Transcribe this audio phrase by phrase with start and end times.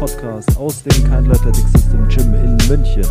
[0.00, 3.04] Podcast aus dem Kind Athletics System Gym in München.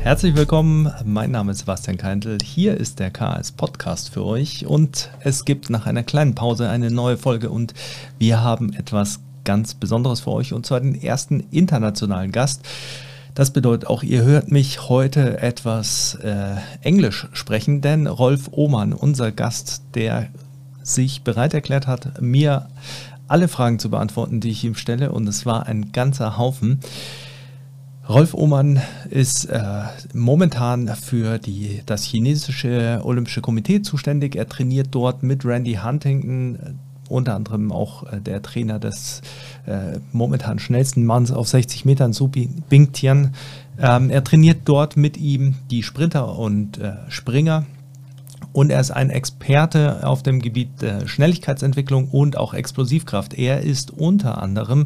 [0.00, 2.38] Herzlich willkommen, mein Name ist Sebastian Keintel.
[2.42, 6.90] Hier ist der KS Podcast für euch und es gibt nach einer kleinen Pause eine
[6.90, 7.74] neue Folge und
[8.18, 12.62] wir haben etwas ganz Besonderes für euch und zwar den ersten internationalen Gast.
[13.34, 19.32] Das bedeutet auch, ihr hört mich heute etwas äh, Englisch sprechen, denn Rolf Ohmann, unser
[19.32, 20.28] Gast, der
[20.82, 22.68] sich bereit erklärt hat, mir
[23.28, 26.80] alle Fragen zu beantworten, die ich ihm stelle und es war ein ganzer Haufen.
[28.06, 34.36] Rolf Ohmann ist äh, momentan für die, das chinesische Olympische Komitee zuständig.
[34.36, 36.78] Er trainiert dort mit Randy Huntington,
[37.12, 39.22] unter anderem auch äh, der Trainer des
[39.66, 43.34] äh, momentan schnellsten Manns auf 60 Metern, Su Bingtian.
[43.78, 47.64] Ähm, er trainiert dort mit ihm die Sprinter und äh, Springer.
[48.52, 53.34] Und er ist ein Experte auf dem Gebiet der Schnelligkeitsentwicklung und auch Explosivkraft.
[53.34, 54.84] Er ist unter anderem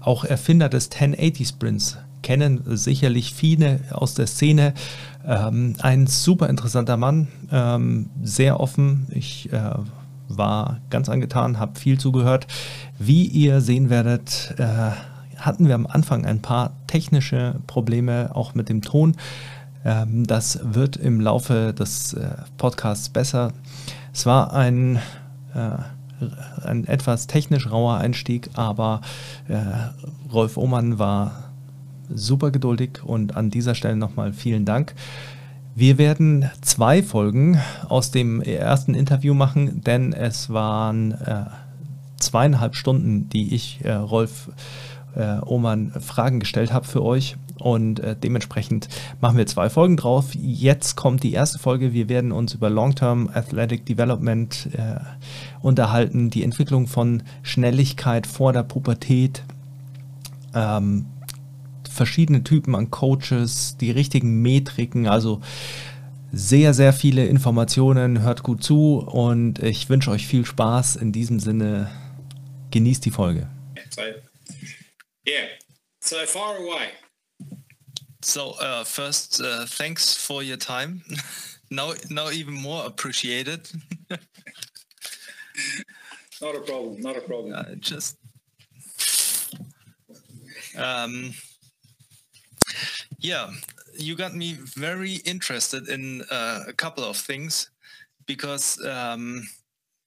[0.00, 1.98] auch Erfinder des 1080 Sprints.
[2.22, 4.72] Kennen sicherlich viele aus der Szene.
[5.26, 9.06] Ähm, ein super interessanter Mann, ähm, sehr offen.
[9.10, 9.72] Ich äh,
[10.36, 12.46] war ganz angetan, habe viel zugehört.
[12.98, 14.90] Wie ihr sehen werdet, äh,
[15.36, 19.16] hatten wir am Anfang ein paar technische Probleme auch mit dem Ton.
[19.84, 23.52] Ähm, das wird im Laufe des äh, Podcasts besser.
[24.12, 24.96] Es war ein,
[25.54, 29.00] äh, ein etwas technisch rauer Einstieg, aber
[29.48, 29.56] äh,
[30.32, 31.52] Rolf Ohmann war
[32.08, 34.94] super geduldig und an dieser Stelle nochmal vielen Dank.
[35.74, 41.46] Wir werden zwei Folgen aus dem ersten Interview machen, denn es waren äh,
[42.18, 44.50] zweieinhalb Stunden, die ich äh, Rolf
[45.14, 47.36] äh, Oman Fragen gestellt habe für euch.
[47.58, 48.88] Und äh, dementsprechend
[49.20, 50.34] machen wir zwei Folgen drauf.
[50.34, 51.92] Jetzt kommt die erste Folge.
[51.92, 55.00] Wir werden uns über Long-Term Athletic Development äh,
[55.62, 59.44] unterhalten, die Entwicklung von Schnelligkeit vor der Pubertät,
[60.54, 61.06] ähm,
[61.92, 65.40] verschiedene Typen an Coaches, die richtigen Metriken, also
[66.32, 68.22] sehr, sehr viele Informationen.
[68.22, 70.96] Hört gut zu und ich wünsche euch viel Spaß.
[70.96, 71.90] In diesem Sinne,
[72.70, 73.48] genießt die Folge.
[73.90, 74.02] So,
[75.28, 75.46] yeah,
[76.00, 76.88] so far away.
[78.24, 81.02] So uh, first, uh, thanks for your time.
[81.70, 83.68] now, now even more appreciated.
[86.40, 87.00] not a problem.
[87.00, 87.52] Not a problem.
[87.54, 88.16] Uh, just
[90.76, 91.34] um,
[93.22, 93.50] yeah,
[93.94, 97.70] you got me very interested in uh, a couple of things
[98.26, 99.46] because, um,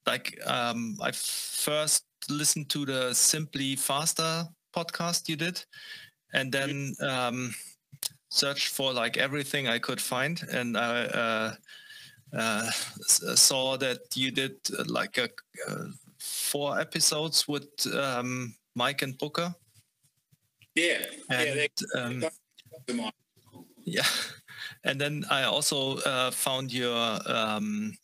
[0.06, 4.44] like, um, I first listened to the Simply Faster
[4.74, 5.64] podcast you did,
[6.34, 7.54] and then um,
[8.28, 11.54] searched for like everything I could find, and I uh,
[12.36, 12.70] uh,
[13.06, 15.28] saw that you did uh, like a,
[15.68, 15.86] uh,
[16.18, 19.54] four episodes with um, Mike and Booker.
[20.74, 20.98] Yeah,
[21.30, 21.68] and,
[22.22, 22.28] yeah.
[23.84, 24.06] Yeah,
[24.84, 27.96] and then I also uh, found your um,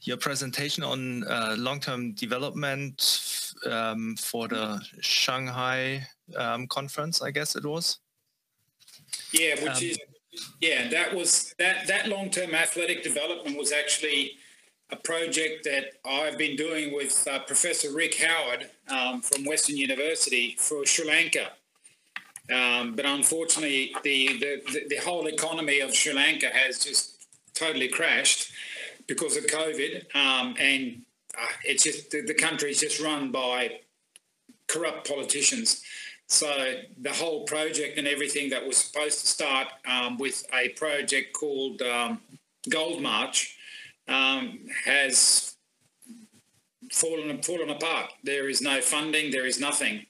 [0.00, 7.22] your presentation on uh, long-term development um, for the Shanghai um, conference.
[7.22, 7.98] I guess it was.
[9.32, 9.98] Yeah, which Um, is
[10.60, 14.38] yeah, that was that that long-term athletic development was actually
[14.90, 20.56] a project that I've been doing with uh, Professor Rick Howard um, from Western University
[20.58, 21.52] for Sri Lanka.
[22.50, 28.52] Um, but unfortunately, the, the, the whole economy of Sri Lanka has just totally crashed
[29.06, 30.14] because of COVID.
[30.14, 31.02] Um, and
[31.38, 33.80] uh, it's just the, the country is just run by
[34.66, 35.82] corrupt politicians.
[36.26, 41.34] So the whole project and everything that was supposed to start um, with a project
[41.34, 42.20] called um,
[42.70, 43.56] Gold March
[44.08, 45.56] um, has
[46.90, 48.12] fallen fallen apart.
[48.24, 49.30] There is no funding.
[49.30, 50.06] There is nothing.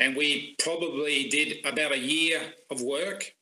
[0.00, 3.32] And we probably did about a year of work,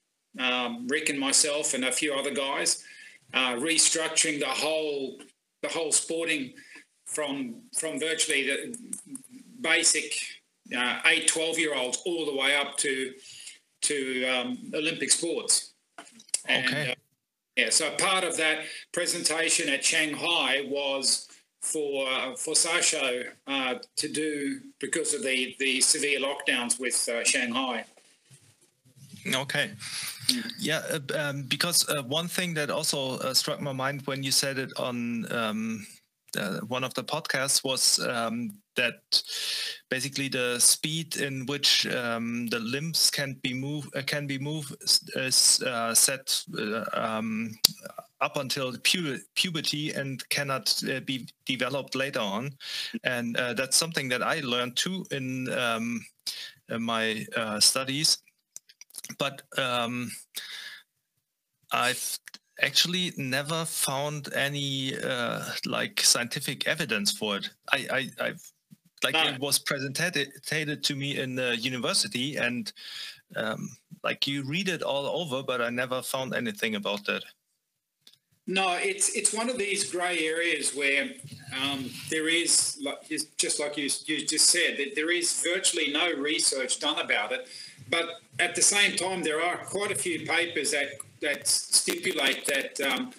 [0.40, 2.82] um, Rick and myself and a few other guys,
[3.32, 5.20] uh, restructuring the whole
[5.62, 6.52] the whole sporting
[7.06, 8.76] from from virtually the
[9.60, 10.12] basic
[10.76, 13.14] uh, 8, 12 year olds all the way up to
[13.82, 15.74] to um, Olympic sports.
[16.46, 16.90] And, Okay.
[16.90, 16.94] uh,
[17.56, 21.27] yeah, so part of that presentation at Shanghai was
[21.72, 27.84] for for Sasho uh, to do because of the the severe lockdowns with uh, Shanghai.
[29.34, 29.70] Okay.
[30.58, 34.30] Yeah, uh, um, because uh, one thing that also uh, struck my mind when you
[34.30, 35.86] said it on um,
[36.68, 39.00] one of the podcasts was um, that
[39.90, 44.74] basically the speed in which um, the limbs can be move uh, can be moved
[45.16, 45.62] is-
[45.94, 46.44] set
[46.92, 47.50] um,
[48.20, 52.50] up until pu- puberty and cannot uh, be developed later on.
[53.04, 56.04] And uh, that's something that I learned too in, um,
[56.68, 58.18] in my uh, studies.
[59.18, 60.10] But um,
[61.72, 62.18] I've
[62.60, 67.50] actually never found any uh, like scientific evidence for it.
[67.72, 68.40] I, I have
[69.04, 69.28] like no.
[69.28, 72.72] it was presented to me in the university and
[73.36, 73.68] um,
[74.02, 77.22] like you read it all over, but I never found anything about that.
[78.50, 81.10] No, it's it's one of these grey areas where
[81.62, 82.82] um, there is,
[83.36, 87.46] just like you, you just said, that there is virtually no research done about it.
[87.90, 88.08] But
[88.38, 93.12] at the same time, there are quite a few papers that that stipulate that um,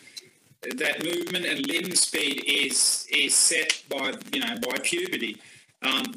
[0.77, 5.37] that movement and limb speed is is set by you know by puberty.
[5.83, 6.15] Um,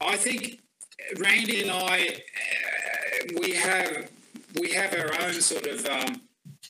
[0.00, 0.62] I think
[1.18, 4.10] Randy and I uh, we have
[4.58, 6.22] we have our own sort of um,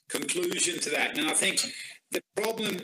[0.09, 1.61] conclusion to that, and I think
[2.11, 2.79] the problem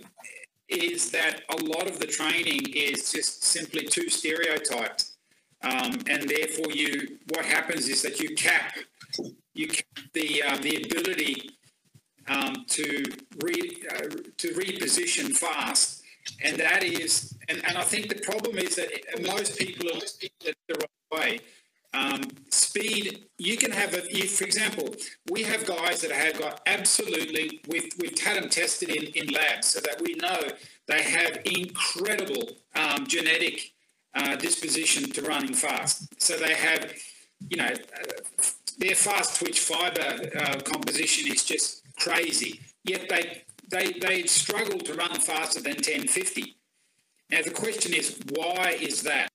[0.68, 5.12] is that a lot of the training is just simply too stereotyped,
[5.62, 8.74] um, and therefore you what happens is that you cap
[9.54, 11.50] you cap the uh, the ability
[12.28, 13.04] um, to
[13.42, 16.02] re, uh, to reposition fast,
[16.42, 18.90] and that is, and, and I think the problem is that
[19.22, 20.00] most people are
[20.40, 21.40] the right way.
[21.94, 24.94] Um, speed, you can have a, for example,
[25.30, 29.68] we have guys that have got absolutely, we've, we've had them tested in, in labs
[29.68, 30.40] so that we know
[30.88, 33.72] they have incredible um, genetic
[34.14, 36.20] uh, disposition to running fast.
[36.20, 36.92] So they have,
[37.48, 38.42] you know, uh,
[38.78, 42.60] their fast twitch fiber uh, composition is just crazy.
[42.82, 46.56] Yet they they they struggle to run faster than 1050.
[47.30, 49.30] Now the question is why is that?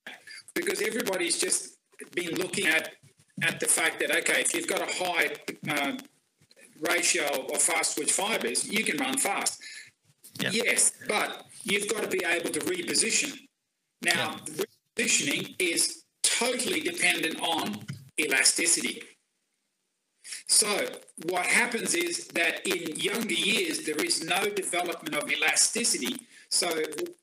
[0.54, 1.76] Because everybody's just
[2.14, 2.94] been looking at
[3.42, 5.30] at the fact that okay, if you've got a high
[5.68, 5.96] uh,
[6.80, 9.60] ratio of fast twitch fibers, you can run fast.
[10.40, 10.50] Yeah.
[10.52, 13.38] Yes, but you've got to be able to reposition.
[14.02, 14.64] Now, yeah.
[14.96, 17.84] repositioning is totally dependent on
[18.18, 19.02] elasticity.
[20.46, 20.86] So
[21.26, 26.16] what happens is that in younger years there is no development of elasticity.
[26.48, 26.68] So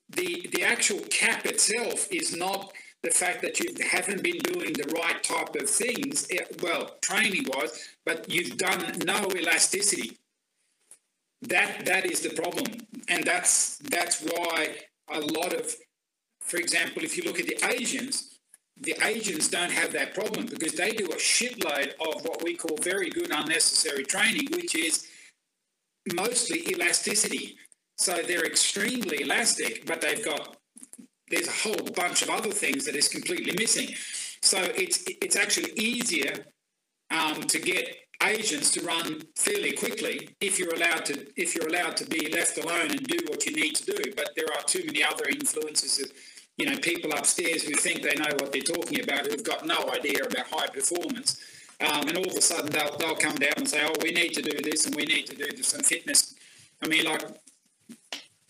[0.08, 2.72] the the actual cap itself is not
[3.02, 7.44] the fact that you haven't been doing the right type of things, eh, well, training
[7.54, 10.18] wise, but you've done no elasticity.
[11.42, 12.66] That that is the problem,
[13.08, 14.76] and that's that's why
[15.10, 15.72] a lot of,
[16.40, 18.38] for example, if you look at the Asians,
[18.80, 22.76] the Asians don't have that problem because they do a shitload of what we call
[22.78, 25.06] very good unnecessary training, which is
[26.14, 27.56] mostly elasticity.
[27.96, 30.57] So they're extremely elastic, but they've got
[31.30, 33.94] there's a whole bunch of other things that is completely missing.
[34.42, 36.46] So it's it's actually easier
[37.10, 41.96] um, to get Asians to run fairly quickly if you're allowed to if you're allowed
[41.98, 44.12] to be left alone and do what you need to do.
[44.16, 46.12] But there are too many other influences of
[46.58, 49.88] you know, people upstairs who think they know what they're talking about, who've got no
[49.90, 51.40] idea about high performance.
[51.80, 54.30] Um, and all of a sudden they'll, they'll come down and say, oh, we need
[54.30, 56.34] to do this and we need to do some fitness.
[56.82, 57.22] I mean, like,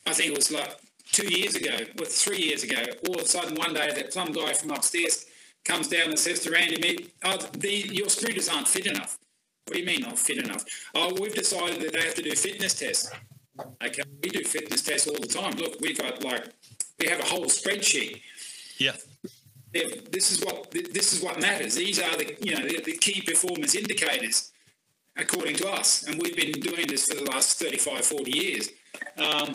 [0.06, 0.74] I think it was like
[1.18, 4.30] two years ago, or three years ago, all of a sudden one day that some
[4.32, 5.26] guy from upstairs
[5.64, 9.18] comes down and says to Randy, me, oh, the, your sprinters aren't fit enough.
[9.66, 10.64] What do you mean not fit enough?
[10.94, 13.10] Oh, we've decided that they have to do fitness tests.
[13.84, 15.56] Okay, we do fitness tests all the time.
[15.56, 16.46] Look, we've got like
[16.98, 18.22] we have a whole spreadsheet.
[18.78, 18.92] Yeah.
[19.72, 21.74] This is what this is what matters.
[21.74, 24.52] These are the you know the, the key performance indicators,
[25.16, 28.70] according to us, and we've been doing this for the last 35, 40 years.
[29.18, 29.52] Um,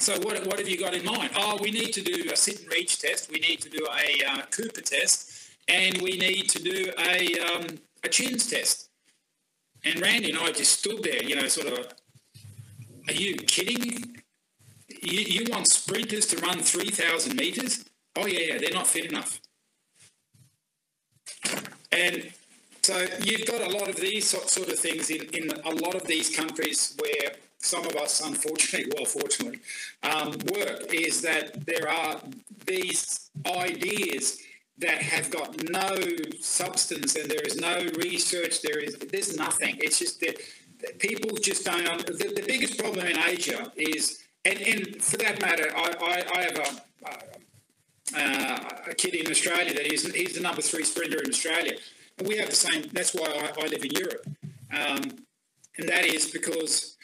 [0.00, 1.30] so what, what have you got in mind?
[1.36, 3.30] Oh, we need to do a sit and reach test.
[3.30, 7.66] We need to do a uh, Cooper test, and we need to do a um,
[8.02, 8.88] a chins test.
[9.84, 11.86] And Randy and I just stood there, you know, sort of.
[13.08, 14.20] Are you kidding?
[15.02, 17.84] you, you want sprinters to run 3,000 meters?
[18.16, 19.40] Oh, yeah, yeah, they're not fit enough.
[21.92, 22.30] And
[22.82, 26.06] so you've got a lot of these sort of things in, in a lot of
[26.06, 29.60] these countries where some of us, unfortunately, well, fortunately,
[30.02, 32.20] um, work, is that there are
[32.66, 34.38] these ideas
[34.78, 35.96] that have got no
[36.40, 39.76] substance and there is no research, there is there's nothing.
[39.78, 40.38] It's just that
[40.98, 42.06] people just don't.
[42.06, 46.42] The, the biggest problem in Asia is and, and for that matter, I, I, I
[46.42, 46.82] have
[48.14, 51.74] a, uh, a kid in Australia that is he's the number three sprinter in Australia.
[52.18, 54.26] And we have the same, that's why I, I live in Europe.
[54.72, 55.26] Um,
[55.78, 56.96] and that is because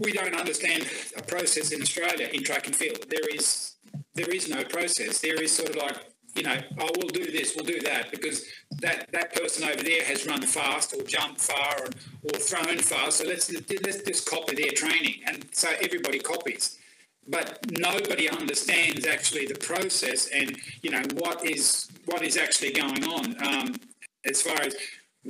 [0.00, 0.86] we don't understand
[1.16, 3.04] a process in Australia in track and field.
[3.08, 3.74] There is
[4.14, 5.20] there is no process.
[5.20, 5.96] There is sort of like
[6.36, 8.44] you know, oh, we'll do this, we'll do that, because
[8.80, 11.86] that, that person over there has run fast or jumped far or,
[12.24, 13.10] or thrown far.
[13.10, 16.78] So let's let's just copy their training, and so everybody copies.
[17.28, 23.02] But nobody understands actually the process and you know what is what is actually going
[23.02, 23.74] on um,
[24.24, 24.76] as far as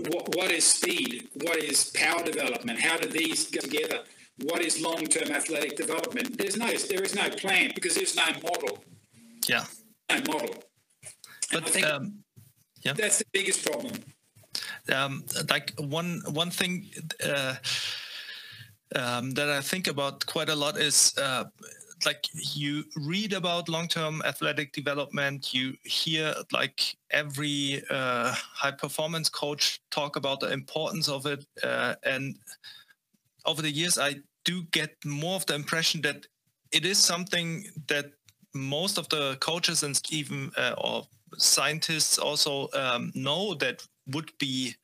[0.09, 4.01] what, what is speed, what is power development, how do these go together?
[4.43, 6.37] What is long-term athletic development?
[6.37, 8.85] There's no there is no plan because there's no model.
[9.49, 9.64] Yeah.
[10.11, 10.62] No model.
[11.52, 12.19] But I think um,
[12.83, 12.93] yeah.
[12.93, 13.93] that's the biggest problem.
[14.93, 16.90] um, like one one thing
[17.25, 17.55] uh,
[18.95, 21.45] um, that I think about quite a lot is uh,
[22.05, 29.81] like you read about long-term athletic development, you hear like every uh, high performance coach
[29.90, 32.37] talk about the importance of it, uh, and
[33.47, 36.26] over the years I do get more of the impression that
[36.73, 38.12] it is something that
[38.55, 44.75] most of the coaches and even uh, or scientists also um, know that would be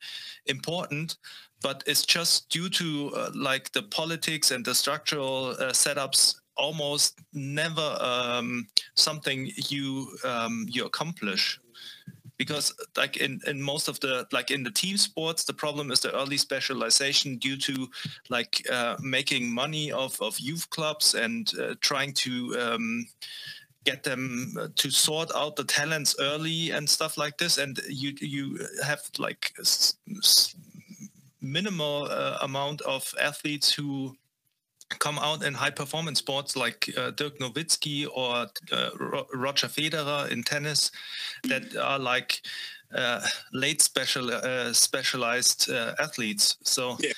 [0.47, 1.17] important
[1.61, 7.19] but it's just due to uh, like the politics and the structural uh, setups almost
[7.33, 11.59] never um, something you um, you accomplish
[12.37, 15.99] because like in, in most of the like in the team sports the problem is
[15.99, 17.87] the early specialization due to
[18.29, 23.05] like uh, making money of, of youth clubs and uh, trying to um,
[23.83, 27.57] get them uh, to sort out the talents early and stuff like this.
[27.57, 29.53] And you you have like
[31.41, 34.15] minimal uh, amount of athletes who
[34.99, 40.29] come out in high performance sports like uh, Dirk Nowitzki or uh, Ro- Roger Federer
[40.29, 40.91] in tennis
[41.43, 42.41] that are like
[42.95, 43.21] uh,
[43.53, 47.13] late special uh, specialized uh, athletes so Yeah.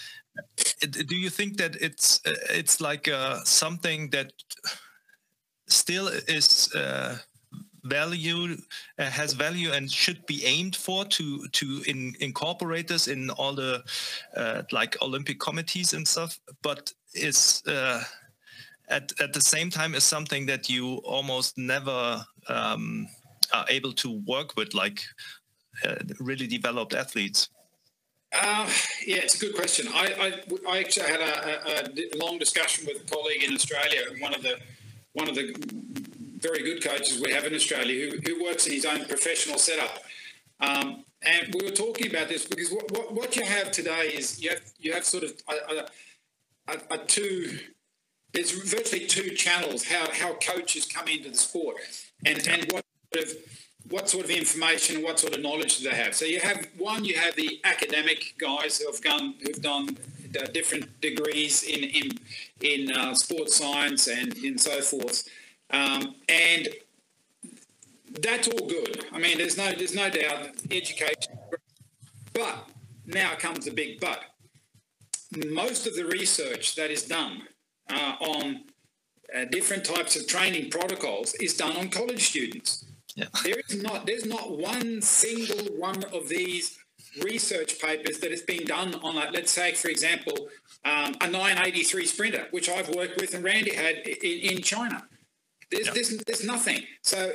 [1.08, 4.32] do you think that it's uh, it's like uh, something that
[5.68, 7.18] still is uh,
[7.86, 8.58] value
[9.00, 13.54] uh, has value and should be aimed for to to in, incorporate this in all
[13.56, 13.84] the
[14.36, 18.02] uh, like Olympic committees and stuff, but is uh,
[18.90, 23.08] at at the same time is something that you almost never um,
[23.54, 25.04] are able to work with, like
[25.86, 27.50] uh, really developed athletes.
[28.34, 28.70] Uh,
[29.06, 29.88] yeah, it's a good question.
[29.94, 30.34] I,
[30.68, 34.36] I, I actually had a, a, a long discussion with a colleague in Australia, one
[34.36, 34.58] of the
[35.14, 35.56] one of the
[36.38, 40.04] very good coaches we have in Australia, who, who works in his own professional setup.
[40.60, 44.42] Um, and we were talking about this because what, what, what you have today is
[44.42, 47.60] you have you have sort of a, a, a, a two.
[48.34, 51.78] There's virtually two channels how, how coaches come into the sport,
[52.26, 53.38] and and what sort of
[53.90, 56.16] what sort of information, what sort of knowledge do they have?
[56.16, 59.98] So you have one, you have the academic guys who have done who've done
[60.40, 62.12] uh, different degrees in in
[62.62, 65.28] in uh, sports science and and so forth,
[65.72, 66.70] um, and
[68.22, 69.06] that's all good.
[69.12, 71.38] I mean, there's no there's no doubt education,
[72.34, 72.70] but
[73.06, 74.20] now comes the big but.
[75.48, 77.42] Most of the research that is done
[77.90, 78.64] uh, on
[79.36, 82.86] uh, different types of training protocols is done on college students.
[83.16, 83.26] Yeah.
[83.44, 86.78] There is not there's not one single one of these
[87.24, 90.50] research papers that has been done on, a, let's say, for example,
[90.84, 95.08] um, a 983 sprinter, which I've worked with and Randy had in, in China.
[95.72, 95.94] There's, Yeah.
[95.94, 96.84] there's, there's nothing.
[97.02, 97.34] So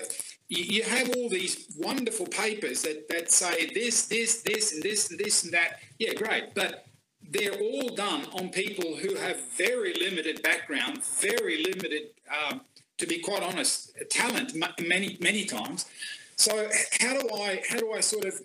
[0.48, 5.18] you, have all these wonderful papers that, that say this, this, this, and this, and
[5.18, 5.80] this, and that.
[5.98, 6.54] Yeah, great.
[6.54, 6.86] But
[7.28, 12.10] they're all done on people who have very limited background, very limited,
[12.50, 12.62] um,
[12.98, 15.86] to be quite honest, talent many, many times.
[16.36, 16.68] So
[17.00, 18.40] how do I, how do I sort of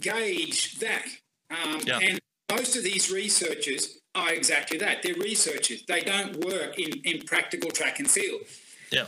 [0.00, 1.06] gauge that?
[1.50, 1.98] Um, Yeah.
[1.98, 2.20] And
[2.50, 5.02] most of these researchers are exactly that.
[5.02, 5.84] They're researchers.
[5.86, 8.42] They don't work in, in practical track and field.
[8.90, 9.06] Yeah.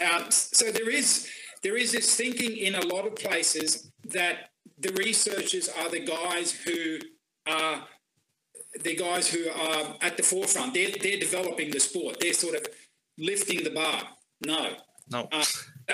[0.00, 1.28] Um, so there is
[1.62, 6.52] there is this thinking in a lot of places that the researchers are the guys
[6.52, 6.98] who
[7.46, 7.84] are
[8.82, 10.74] the guys who are at the forefront.
[10.74, 12.18] They're they're developing the sport.
[12.20, 12.66] They're sort of
[13.18, 14.02] lifting the bar.
[14.44, 14.74] No.
[15.10, 15.28] No.
[15.30, 15.44] Uh,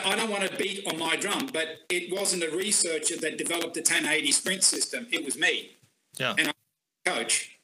[0.04, 3.74] I don't want to beat on my drum, but it wasn't a researcher that developed
[3.74, 5.08] the 1080 sprint system.
[5.10, 5.78] It was me
[6.18, 6.34] yeah.
[6.38, 6.54] and I'm
[7.06, 7.58] a coach.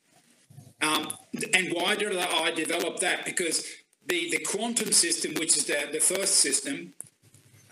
[0.82, 1.08] Um,
[1.54, 3.24] and why did I develop that?
[3.24, 3.66] Because
[4.06, 6.92] the, the quantum system, which is the, the first system,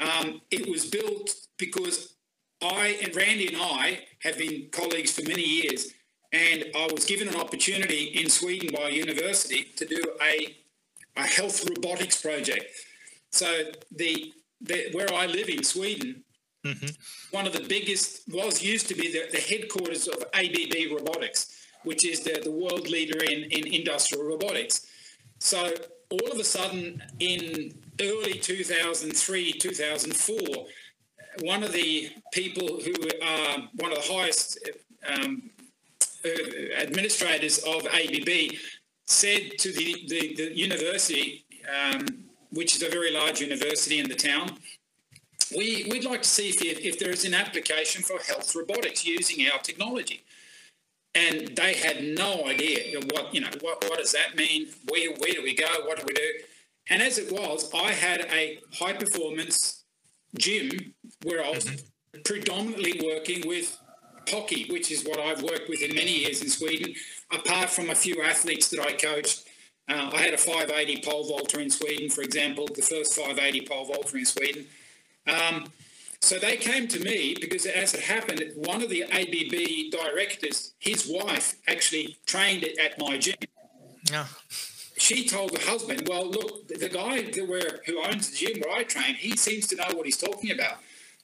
[0.01, 2.15] um, it was built because
[2.63, 5.89] I and Randy and I have been colleagues for many years.
[6.33, 10.57] And I was given an opportunity in Sweden by a university to do a,
[11.17, 12.65] a health robotics project.
[13.31, 16.25] So the, the where I live in Sweden,
[17.33, 22.07] one of the biggest was used to be the, the headquarters of ABB Robotics, which
[22.07, 24.87] is the, the world leader in, in industrial robotics.
[25.41, 25.75] So
[26.13, 30.67] all of a sudden, in early 2003, 2004,
[31.43, 34.59] one of the people who are one of the highest
[35.09, 35.51] um,
[36.79, 38.57] administrators of ABB
[39.07, 42.07] said to the, the, the university, um,
[42.51, 44.59] which is a very large university in the town,
[45.57, 49.47] we, we'd like to see if, if there is an application for health robotics using
[49.53, 50.25] our technology.
[51.15, 54.69] And they had no idea what, you know, what, what does that mean?
[54.89, 55.69] Where, where do we go?
[55.85, 56.33] What do we do?
[56.89, 59.85] And as it was, I had a high performance
[60.39, 62.23] gym where I was mm-hmm.
[62.25, 63.79] predominantly working with
[64.29, 66.95] hockey, which is what I've worked with in many years in Sweden,
[67.31, 69.45] apart from a few athletes that I coached.
[69.89, 73.85] Uh, I had a 580 pole vaulter in Sweden, for example, the first 580 pole
[73.87, 74.67] vaulter in Sweden.
[75.27, 75.67] Um,
[76.23, 81.11] so they came to me because, as it happened, one of the ABB directors, his
[81.11, 83.35] wife, actually trained at my gym.
[84.09, 84.27] Yeah.
[84.97, 88.85] She told the husband, "Well, look, the guy where, who owns the gym where I
[88.85, 90.79] train, he seems to know what he's talking about."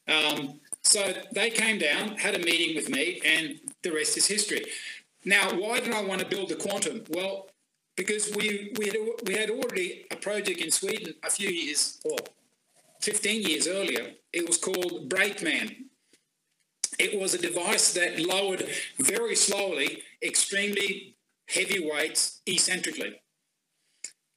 [0.08, 4.64] Um, so they came down, had a meeting with me, and the rest is history.
[5.24, 7.04] Now, why did I want to build the quantum?
[7.08, 7.50] Well,
[7.96, 12.16] because we we had, we had already a project in Sweden a few years or
[13.08, 14.10] 15 years earlier.
[14.34, 15.86] It was called Brakeman.
[16.98, 21.16] It was a device that lowered very slowly extremely
[21.48, 23.22] heavy weights eccentrically.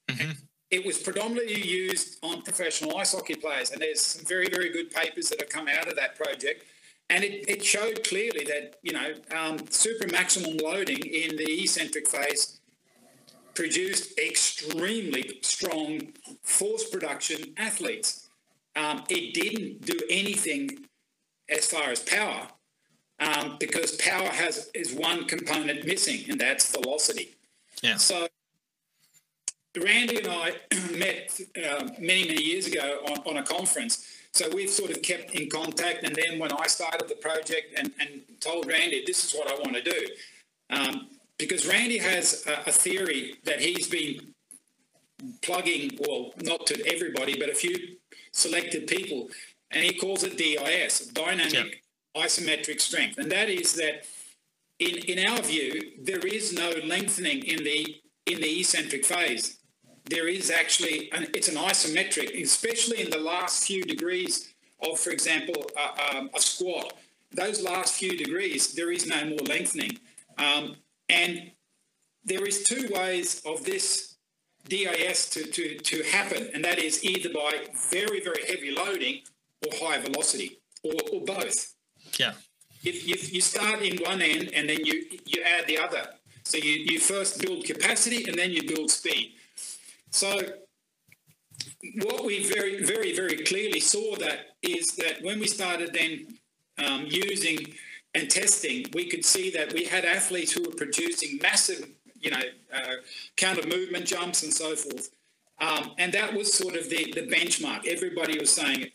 [0.09, 0.31] Mm-hmm.
[0.69, 4.89] It was predominantly used on professional ice hockey players, and there's some very, very good
[4.89, 6.63] papers that have come out of that project.
[7.09, 12.07] And it, it showed clearly that, you know, um, super maximum loading in the eccentric
[12.07, 12.61] phase
[13.53, 18.20] produced extremely strong force production athletes.
[18.75, 20.85] Um, it didn't do anything
[21.49, 22.47] as far as power
[23.19, 27.35] um, because power has is one component missing, and that's velocity.
[27.83, 27.97] Yeah.
[27.97, 28.27] So
[29.79, 30.53] Randy and I
[30.97, 34.05] met uh, many, many years ago on, on, a conference.
[34.33, 36.03] So we've sort of kept in contact.
[36.03, 39.55] And then when I started the project and, and told Randy, this is what I
[39.55, 40.07] want to do.
[40.69, 41.07] Um,
[41.37, 44.30] because Randy has a, a, theory that he's been
[45.41, 47.97] plugging, well, not to everybody, but a few
[48.31, 49.29] selected people.
[49.71, 51.81] And he calls it DIS, dynamic
[52.13, 52.23] yeah.
[52.23, 53.17] isometric strength.
[53.17, 54.05] And that is that
[54.79, 59.57] in, in our view, there is no lengthening in the in the eccentric phase
[60.05, 65.11] there is actually, an, it's an isometric, especially in the last few degrees of, for
[65.11, 66.93] example, uh, um, a squat.
[67.33, 69.97] Those last few degrees, there is no more lengthening.
[70.37, 70.75] Um,
[71.07, 71.51] and
[72.25, 74.10] there is two ways of this
[74.67, 77.51] DIS to, to, to happen, and that is either by
[77.91, 79.21] very, very heavy loading
[79.65, 81.73] or high velocity, or, or both.
[82.17, 82.33] Yeah.
[82.83, 86.07] If, if you start in one end and then you, you add the other.
[86.43, 89.33] So you, you first build capacity and then you build speed.
[90.09, 90.39] So
[92.01, 96.39] what we very, very, very clearly saw that is that when we started then
[96.85, 97.73] um, using
[98.13, 101.87] and testing, we could see that we had athletes who were producing massive,
[102.21, 102.41] you know,
[102.73, 102.93] uh,
[103.35, 105.09] counter movement jumps and so forth.
[105.59, 107.85] Um, and that was sort of the, the benchmark.
[107.87, 108.87] Everybody was saying,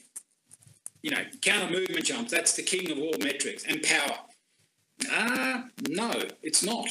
[1.03, 4.19] you know, counter movement jumps, that's the king of all metrics and power.
[5.11, 6.13] Ah, uh, no,
[6.43, 6.89] it's not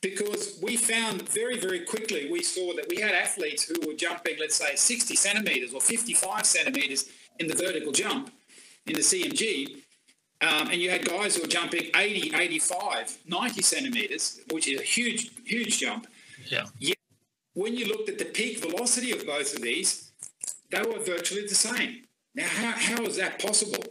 [0.00, 4.36] because we found very, very quickly, we saw that we had athletes who were jumping,
[4.38, 8.30] let's say, 60 centimeters or 55 centimeters in the vertical jump
[8.86, 9.82] in the CMJ.
[10.40, 14.84] Um, and you had guys who were jumping 80, 85, 90 centimeters, which is a
[14.84, 16.06] huge, huge jump.
[16.46, 16.66] Yeah.
[16.78, 16.96] Yet,
[17.54, 20.12] when you looked at the peak velocity of both of these,
[20.70, 22.04] they were virtually the same.
[22.34, 23.82] Now, how, how is that possible?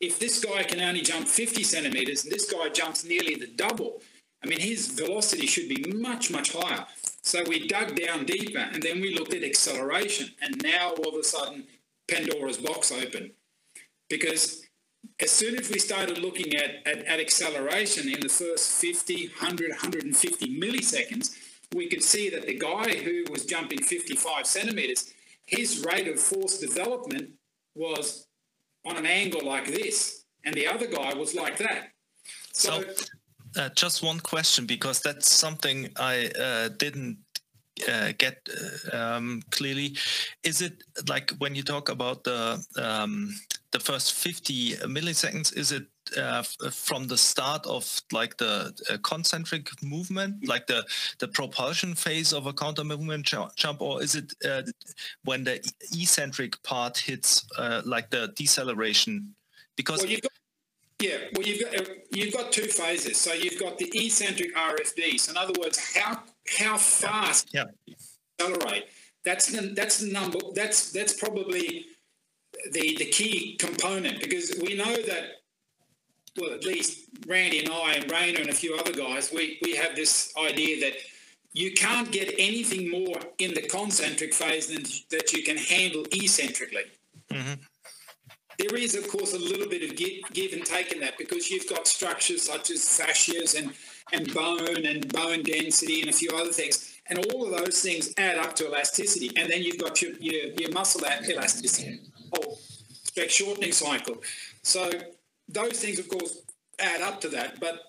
[0.00, 4.00] If this guy can only jump 50 centimeters and this guy jumps nearly the double,
[4.44, 6.86] I mean, his velocity should be much, much higher.
[7.22, 10.30] So we dug down deeper and then we looked at acceleration.
[10.40, 11.64] And now all of a sudden,
[12.06, 13.32] Pandora's box opened.
[14.08, 14.62] Because
[15.20, 19.70] as soon as we started looking at, at, at acceleration in the first 50, 100,
[19.70, 21.36] 150 milliseconds,
[21.74, 25.12] we could see that the guy who was jumping 55 centimeters,
[25.46, 27.30] his rate of force development
[27.74, 28.26] was
[28.86, 31.88] on an angle like this, and the other guy was like that.
[32.52, 37.18] So, so uh, just one question because that's something I uh, didn't
[37.88, 38.48] uh, get
[38.92, 39.96] uh, um, clearly.
[40.42, 43.34] Is it like when you talk about the um,
[43.78, 45.56] the first 50 milliseconds?
[45.56, 45.86] Is it
[46.16, 50.84] uh, from the start of like the uh, concentric movement, like the
[51.18, 54.32] the propulsion phase of a counter movement jump, or is it
[55.24, 55.56] when the
[55.92, 57.46] eccentric part hits,
[57.84, 59.34] like the deceleration?
[59.76, 60.16] Because well,
[61.00, 63.20] yeah, well, you've got you've got two phases.
[63.20, 65.20] So you've got the eccentric RFD.
[65.20, 66.22] So in other words, how
[66.58, 67.64] how fast yeah.
[68.40, 68.86] accelerate?
[69.24, 70.38] That's the that's the number.
[70.54, 71.86] That's that's probably
[72.72, 75.38] the the key component because we know that
[76.40, 79.76] well, at least Randy and I and Rainer and a few other guys, we, we
[79.76, 80.98] have this idea that
[81.52, 86.84] you can't get anything more in the concentric phase than that you can handle eccentrically.
[87.32, 87.54] Mm-hmm.
[88.58, 91.68] There is, of course, a little bit of give and take in that because you've
[91.68, 93.72] got structures such as fascias and,
[94.12, 96.96] and bone and bone density and a few other things.
[97.06, 99.30] And all of those things add up to elasticity.
[99.36, 102.00] And then you've got your, your, your muscle elasticity,
[102.32, 102.58] whole
[103.04, 104.22] stretch shortening cycle.
[104.62, 104.90] So
[105.48, 106.42] those things, of course,
[106.78, 107.60] add up to that.
[107.60, 107.80] But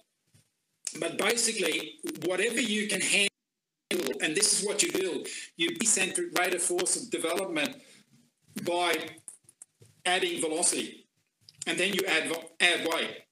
[0.99, 6.53] but basically, whatever you can handle, and this is what you build, you eccentric rate
[6.55, 7.75] of force of development
[8.63, 8.95] by
[10.05, 11.07] adding velocity,
[11.67, 13.23] and then you add add weight.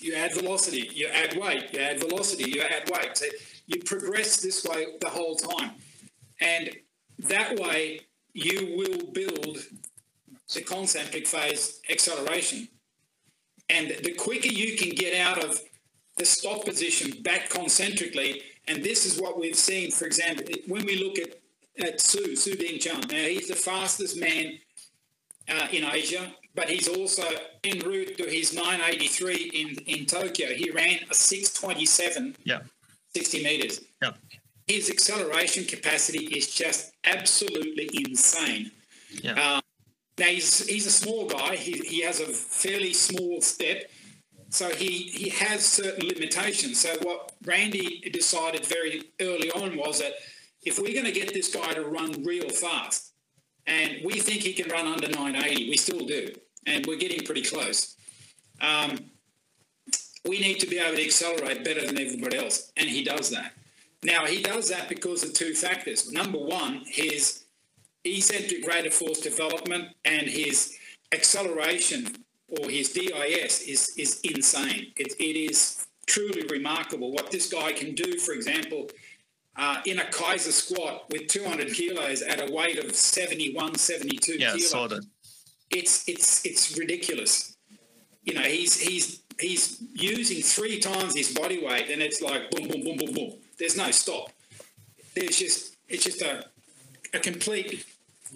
[0.00, 3.16] You add velocity, you add weight, you add velocity, you add weight.
[3.16, 3.26] So
[3.66, 5.72] you progress this way the whole time,
[6.40, 6.70] and
[7.18, 8.00] that way
[8.32, 9.58] you will build
[10.54, 12.68] the concentric phase acceleration.
[13.70, 15.60] And the quicker you can get out of
[16.16, 21.02] the stop position back concentrically, and this is what we've seen, for example, when we
[21.02, 21.40] look at,
[21.84, 23.10] at Su, Su Bingtian.
[23.10, 24.58] Now, he's the fastest man
[25.48, 27.24] uh, in Asia, but he's also
[27.64, 30.48] en route to his 983 in, in Tokyo.
[30.48, 32.60] He ran a 627, yeah.
[33.14, 33.80] 60 meters.
[34.02, 34.12] Yeah.
[34.66, 38.70] His acceleration capacity is just absolutely insane.
[39.22, 39.32] Yeah.
[39.32, 39.60] Uh,
[40.18, 41.56] now he's he's a small guy.
[41.56, 43.90] He, he has a fairly small step,
[44.50, 46.80] so he he has certain limitations.
[46.80, 50.14] So what Randy decided very early on was that
[50.62, 53.12] if we're going to get this guy to run real fast,
[53.66, 56.32] and we think he can run under 980, we still do,
[56.66, 57.96] and we're getting pretty close.
[58.60, 58.98] Um,
[60.28, 63.52] we need to be able to accelerate better than everybody else, and he does that.
[64.04, 66.12] Now he does that because of two factors.
[66.12, 67.41] Number one, his
[68.04, 70.76] eccentric rate of force development and his
[71.12, 72.16] acceleration
[72.48, 74.92] or his DIS is, is insane.
[74.96, 78.90] It, it is truly remarkable what this guy can do, for example,
[79.56, 84.48] uh, in a Keiser squat with 200 kilos at a weight of 71, 72 yeah,
[84.48, 84.70] kilos.
[84.70, 85.04] Saw that.
[85.70, 87.56] It's, it's, it's ridiculous.
[88.24, 92.68] You know, he's, he's, he's using three times his body weight and it's like boom,
[92.68, 93.32] boom, boom, boom, boom.
[93.58, 94.30] There's no stop.
[95.14, 96.46] There's just, it's just a,
[97.14, 97.84] a complete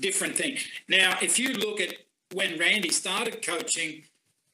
[0.01, 0.59] different thing.
[0.89, 1.95] Now, if you look at
[2.33, 4.03] when Randy started coaching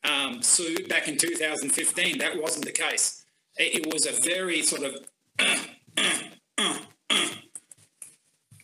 [0.05, 3.24] um, Su back in 2015, that wasn't the case.
[3.57, 4.96] It, it was a very sort of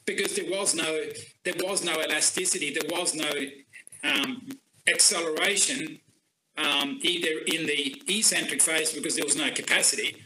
[0.06, 1.02] because there was no
[1.44, 3.30] there was no elasticity, there was no
[4.04, 4.48] um,
[4.86, 6.00] acceleration
[6.56, 10.16] um, either in the eccentric phase because there was no capacity,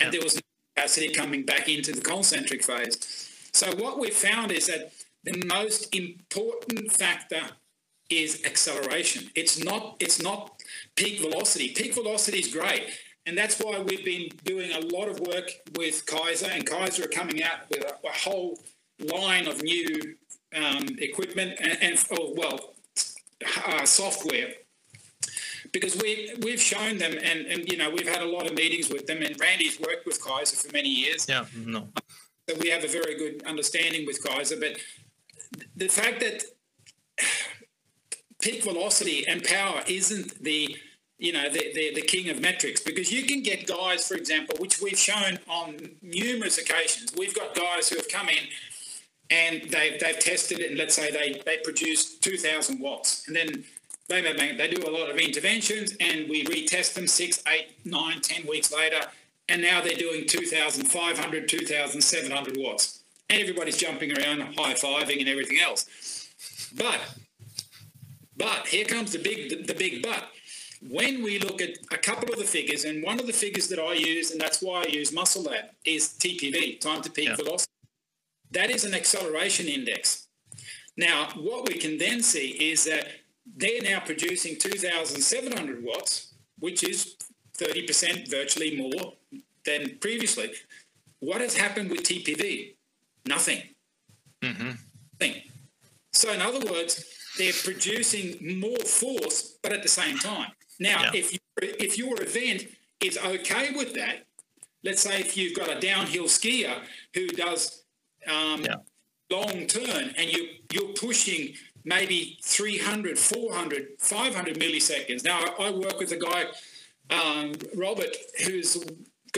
[0.00, 0.40] and there was no
[0.76, 2.98] capacity coming back into the concentric phase.
[3.52, 4.92] So what we found is that
[5.24, 7.42] the most important factor
[8.10, 9.30] is acceleration.
[9.34, 10.62] It's not it's not
[10.96, 11.70] peak velocity.
[11.74, 12.84] Peak velocity is great.
[13.26, 17.08] And that's why we've been doing a lot of work with Keiser, and Keiser are
[17.08, 18.58] coming out with a, a whole
[19.00, 20.16] line of new
[20.56, 22.74] um, equipment and, and oh, well,
[23.66, 24.54] uh, software.
[25.72, 28.88] Because we, we've shown them, and, and, you know, we've had a lot of meetings
[28.88, 31.26] with them, and Randy's worked with Keiser for many years.
[31.28, 31.88] Yeah, no.
[32.48, 34.78] So we have a very good understanding with Keiser, but
[35.76, 36.42] the fact that
[38.40, 40.76] peak velocity and power isn't the
[41.18, 44.56] you know the, the, the king of metrics because you can get guys for example
[44.60, 47.12] which we've shown on numerous occasions.
[47.16, 48.44] We've got guys who have come in
[49.30, 53.64] and they've, they've tested it and let's say they, they produce 2000 watts and then
[54.08, 54.22] they,
[54.56, 58.72] they do a lot of interventions and we retest them six eight nine ten weeks
[58.72, 59.00] later
[59.48, 62.97] and now they're doing 2500 2700 watts
[63.30, 65.86] everybody's jumping around, high fiving, and everything else.
[66.76, 67.00] But,
[68.36, 70.28] but here comes the big, the, the big but.
[70.80, 73.80] When we look at a couple of the figures, and one of the figures that
[73.80, 77.36] I use, and that's why I use Muscle Lab, is TPV, time to peak yeah.
[77.36, 77.72] velocity.
[78.52, 80.28] That is an acceleration index.
[80.96, 83.08] Now, what we can then see is that
[83.56, 87.16] they're now producing 2,700 watts, which is
[87.58, 89.14] 30% virtually more
[89.64, 90.52] than previously.
[91.20, 92.74] What has happened with TPV?
[93.28, 93.62] Nothing.
[94.42, 94.70] Mm-hmm.
[95.20, 95.42] Nothing.
[96.12, 97.04] So, in other words,
[97.38, 100.50] they're producing more force, but at the same time.
[100.80, 101.10] Now, yeah.
[101.14, 102.66] if you, if your event
[103.00, 104.26] is okay with that,
[104.82, 106.74] let's say if you've got a downhill skier
[107.14, 107.84] who does
[108.26, 108.76] um, yeah.
[109.30, 115.24] long turn and you you're pushing maybe 300, 400, 500 milliseconds.
[115.24, 116.44] Now, I work with a guy,
[117.10, 118.14] um, Robert,
[118.44, 118.76] who's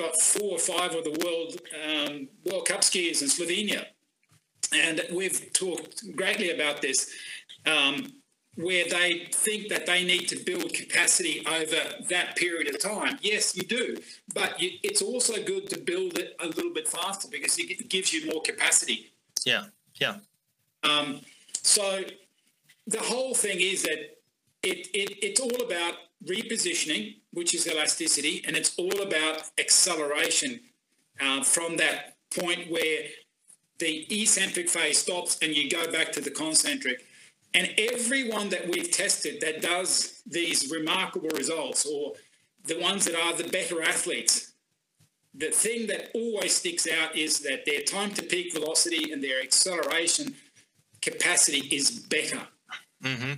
[0.01, 3.87] got four or five of the world um, World Cup skiers in Slovenia,
[4.75, 7.11] and we've talked greatly about this.
[7.67, 8.15] Um,
[8.57, 11.77] where they think that they need to build capacity over
[12.09, 13.17] that period of time.
[13.23, 13.97] Yes, you do,
[14.35, 18.13] but you, it's also good to build it a little bit faster because it gives
[18.13, 19.13] you more capacity.
[19.45, 19.67] Yeah,
[20.01, 20.17] yeah.
[20.83, 21.21] Um,
[21.63, 22.03] so
[22.87, 24.19] the whole thing is that
[24.63, 30.61] it, it, it's all about repositioning, which is elasticity, and it's all about acceleration
[31.21, 33.05] uh, from that point where
[33.79, 37.05] the eccentric phase stops and you go back to the concentric.
[37.55, 42.13] And everyone that we've tested that does these remarkable results, or
[42.65, 44.53] the ones that are the better athletes,
[45.35, 49.43] the thing that always sticks out is that their time to peak velocity and their
[49.43, 50.35] acceleration
[51.01, 52.41] capacity is better.
[53.03, 53.33] Mm-hmm.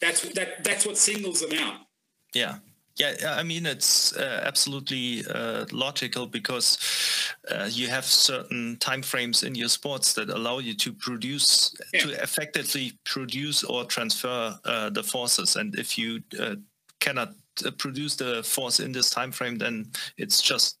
[0.00, 0.64] That's that.
[0.64, 1.80] That's what singles them out.
[2.34, 2.58] Yeah.
[2.96, 6.76] Yeah, I mean it's uh, absolutely uh, logical because
[7.50, 12.00] uh, you have certain time frames in your sports that allow you to produce, Yeah.
[12.02, 15.56] to effectively produce or transfer uh, the forces.
[15.56, 16.56] And if you uh,
[17.00, 20.76] cannot uh, produce the force in this time frame, then it's just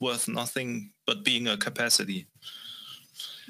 [0.00, 2.28] worth nothing but being a capacity.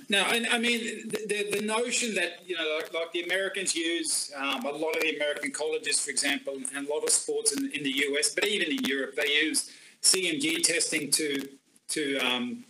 [0.09, 4.31] No, and I mean the, the, notion that you know, like, like the Americans use,
[4.37, 7.71] um, a lot of the American colleges, for example, and a lot of sports in,
[7.73, 9.71] in the US, but even in Europe, they use
[10.03, 11.49] CMJ testing to
[11.89, 12.65] to um,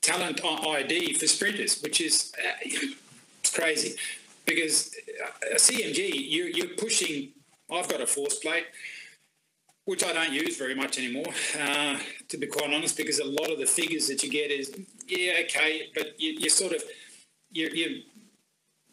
[0.00, 3.96] talent ID for sprinters, which is uh, it's crazy
[4.46, 7.30] because uh, a CMJ you, you're pushing.
[7.70, 8.66] I've got a force plate.
[9.84, 11.26] Which I don't use very much anymore,
[11.58, 14.72] uh, to be quite honest, because a lot of the figures that you get is
[15.08, 16.84] yeah okay, but you, you're sort of
[17.50, 17.98] you're, you're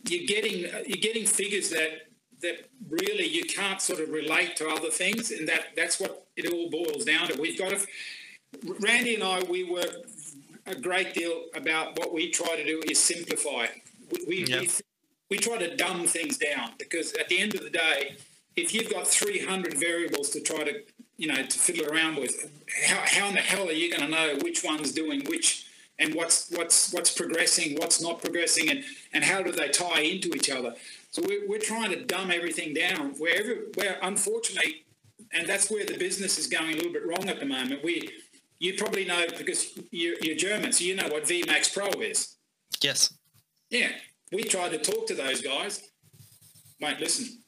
[0.07, 2.07] you're getting you're getting figures that
[2.41, 6.51] that really you can't sort of relate to other things, and that that's what it
[6.51, 7.39] all boils down to.
[7.39, 7.87] We've got to.
[8.79, 9.91] Randy and I, we work
[10.65, 13.67] a great deal about what we try to do is simplify.
[14.11, 14.61] We we, Yeah.
[14.61, 14.69] we,
[15.29, 18.15] we try to dumb things down because at the end of the day,
[18.61, 20.83] if you've got 300 variables to try to
[21.17, 22.51] you know to fiddle around with,
[22.87, 25.65] how, how in the hell are you going to know which one's doing which?
[25.99, 30.29] and what's what's what's progressing, what's not progressing, and and how do they tie into
[30.29, 30.73] each other.
[31.11, 33.11] So we're, we're trying to dumb everything down.
[33.17, 34.85] Wherever where unfortunately,
[35.33, 37.83] and that's where the business is going a little bit wrong at the moment.
[37.83, 38.09] We
[38.59, 42.35] you probably know because you're, you're German, so you know what VMAX Pro is.
[42.81, 43.13] Yes.
[43.69, 43.89] Yeah,
[44.31, 45.81] we tried to talk to those guys.
[46.81, 47.39] Won't listen.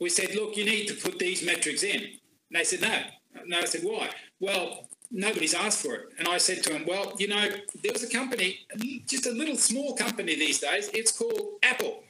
[0.00, 2.00] We said, look, you need to put these metrics in.
[2.00, 2.12] And
[2.52, 3.02] they said, no.
[3.46, 4.10] No, I said, why?
[4.40, 6.08] Well, nobody's asked for it.
[6.18, 7.48] And I said to him, well, you know,
[7.82, 8.60] there was a company,
[9.06, 10.90] just a little small company these days.
[10.94, 12.02] It's called Apple.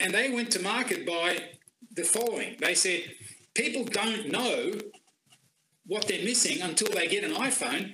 [0.00, 1.38] And they went to market by
[1.94, 2.56] the following.
[2.58, 3.02] They said,
[3.54, 4.72] people don't know
[5.86, 7.92] what they're missing until they get an iPhone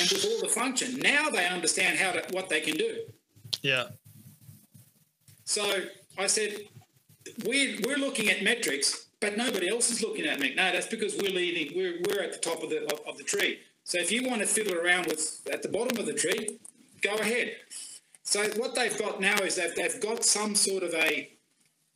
[0.00, 0.98] and with all the function.
[0.98, 3.04] Now they understand how to, what they can do.
[3.62, 3.88] Yeah.
[5.44, 5.70] So
[6.18, 6.56] I said,
[7.44, 10.54] we're, we're looking at metrics, but nobody else is looking at me.
[10.54, 13.24] No, that's because we're leading, we're, we're at the top of the, of, of the
[13.24, 13.60] tree.
[13.84, 16.58] So if you want to fiddle around with at the bottom of the tree,
[17.02, 17.52] go ahead.
[18.22, 21.30] So what they've got now is that they've got some sort of a,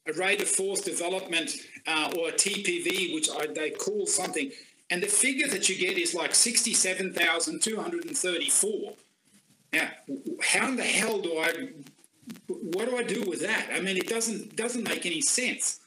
[0.06, 1.56] a rate of force development
[1.88, 4.52] uh, or a TPV, which I, they call something.
[4.90, 8.94] And the figure that you get is like 67,234.
[9.72, 9.88] Now,
[10.42, 11.70] how in the hell do I
[12.48, 13.66] what do I do with that?
[13.74, 15.80] I mean, it doesn't doesn't make any sense.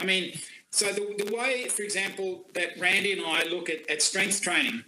[0.00, 0.32] I mean,
[0.70, 4.82] so the, the way, for example, that Randy and I look at, at strength training,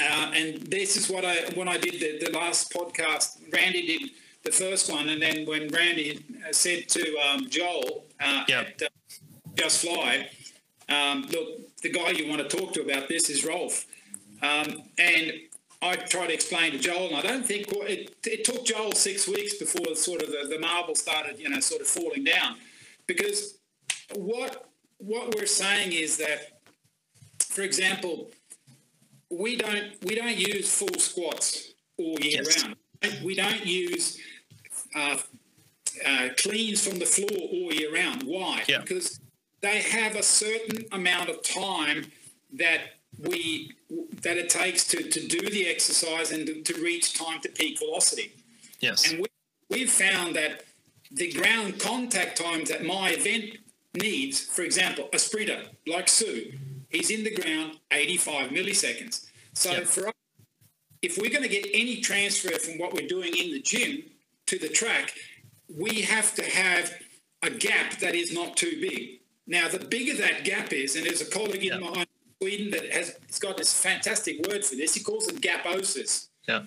[0.00, 4.10] uh, and this is what I when I did the, the last podcast, Randy did
[4.44, 8.60] the first one, and then when Randy uh, said to um, Joel uh, Yeah.
[8.60, 8.86] at uh,
[9.54, 10.28] Just Fly,
[10.88, 13.84] um, look, the guy you want to talk to about this is Rolf,
[14.42, 15.32] um, and
[15.80, 19.28] I tried to explain to Joel, and I don't think it, it took Joel six
[19.28, 22.56] weeks before sort of the, the marble started, you know, sort of falling down,
[23.06, 23.58] because
[24.14, 26.60] what what we're saying is that,
[27.38, 28.30] for example,
[29.30, 32.64] we don't we don't use full squats all year Yes.
[32.64, 32.76] round.
[33.22, 34.18] We don't use
[34.96, 35.18] uh,
[36.04, 38.24] uh, cleans from the floor all year round.
[38.24, 38.64] Why?
[38.66, 38.80] Yeah.
[38.80, 39.20] Because
[39.60, 42.06] they have a certain amount of time
[42.54, 42.80] that
[43.18, 43.72] we
[44.22, 47.78] that it takes to, to do the exercise and to, to reach time to peak
[47.78, 48.32] velocity.
[48.80, 49.10] Yes.
[49.10, 49.26] And we,
[49.70, 50.64] we've found that
[51.10, 53.56] the ground contact times that my event
[53.94, 56.52] needs, for example, a sprinter like Su,
[56.90, 59.26] he's in the ground 85 milliseconds.
[59.54, 59.84] So Yeah.
[59.84, 60.14] for us,
[61.00, 64.02] if we're going to get any transfer from what we're doing in the gym
[64.46, 65.12] to the track,
[65.74, 66.92] we have to have
[67.42, 69.20] a gap that is not too big.
[69.46, 71.90] Now, the bigger that gap is, and there's a colleague in Yeah.
[71.90, 72.04] my
[72.40, 74.94] Sweden that has it's got this fantastic word for this.
[74.94, 76.28] He calls it gaposis.
[76.46, 76.62] Yeah.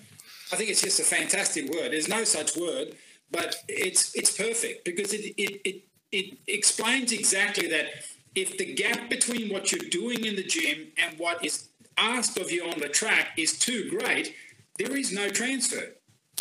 [0.52, 1.92] I think it's just a fantastic word.
[1.92, 2.94] There's no such word,
[3.30, 7.86] but it's it's perfect because it it, it it explains exactly that
[8.34, 12.50] if the gap between what you're doing in the gym and what is asked of
[12.50, 14.34] you on the track is too great,
[14.78, 15.94] there is no transfer.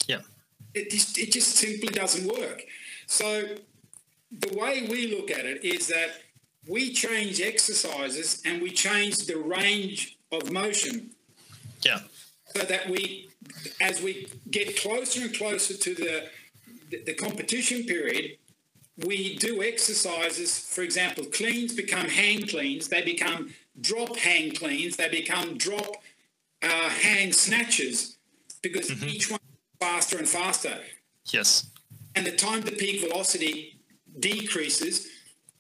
[0.08, 0.22] Yeah.
[0.74, 2.64] It just, it just simply doesn't work.
[3.08, 3.56] So
[4.32, 6.12] the way we look at it is that
[6.68, 11.12] we change exercises and we change the range of motion
[11.84, 12.02] Yeah.
[12.56, 13.30] so that we,
[13.80, 16.30] as we get closer and closer to the,
[16.90, 18.38] the, the competition period,
[19.06, 20.60] we do exercises.
[20.60, 25.96] For example, cleans become hang cleans, they become drop hang cleans, they become drop
[26.62, 28.18] uh, hang snatches
[28.62, 29.40] because each one
[29.80, 30.78] faster and faster.
[31.34, 31.72] Yes.
[32.16, 33.80] And the time to peak velocity
[34.20, 35.08] decreases,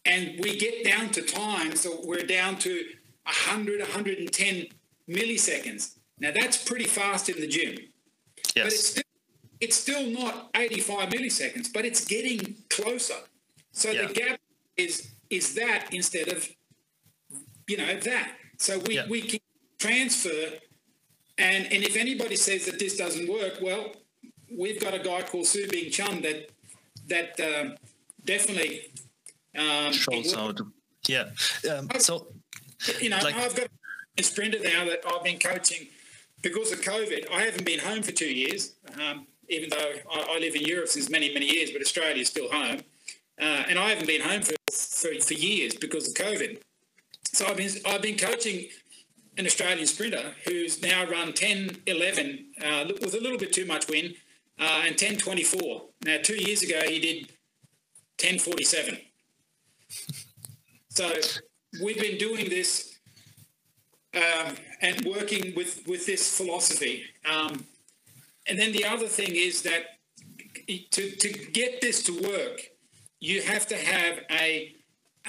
[0.05, 2.83] and we get down to time, so we're down to
[3.25, 4.67] 100, 110
[5.09, 5.95] milliseconds.
[6.19, 7.77] Now, that's pretty fast in the gym.
[8.55, 9.03] But it's still,
[9.59, 13.15] it's still not 85 milliseconds, but it's getting closer.
[13.71, 14.07] So Yeah.
[14.07, 14.39] the gap
[14.77, 16.49] is is that instead of
[17.67, 18.35] you know that.
[18.57, 19.07] So we, Yeah.
[19.07, 19.39] we can
[19.79, 20.59] transfer
[21.37, 23.95] and and if anybody says that this doesn't work, well,
[24.55, 26.49] we've got a guy called Su Bingtian that
[27.07, 27.77] that um,
[28.25, 28.91] definitely
[29.57, 30.71] um, Shows it how to.
[31.07, 31.29] Yeah.
[31.71, 32.27] Um, so
[32.99, 33.67] you know, Like- I've got
[34.17, 35.87] a sprinter now that I've been coaching
[36.41, 37.29] because of COVID.
[37.31, 40.87] I haven't been home for two years, um, even though I, I live in Europe
[40.87, 42.81] since many, many years, but Australia is still home.
[43.39, 46.61] Uh, and I haven't been home for, for, for years because of COVID.
[47.33, 48.67] So I've been, I've been coaching
[49.37, 53.87] an Australian sprinter who's now run 10, 11 uh, with a little bit too much
[53.87, 54.15] wind
[54.59, 55.83] uh, and 10, 24.
[56.05, 57.31] Now, two years ago, he did
[58.17, 58.99] 10, 47.
[60.89, 61.11] So
[61.81, 62.99] we've been doing this
[64.13, 67.03] um, and working with, with this philosophy.
[67.29, 67.65] Um,
[68.47, 69.83] and then the other thing is that
[70.67, 72.61] to, to get this to work,
[73.19, 74.75] you have to have a,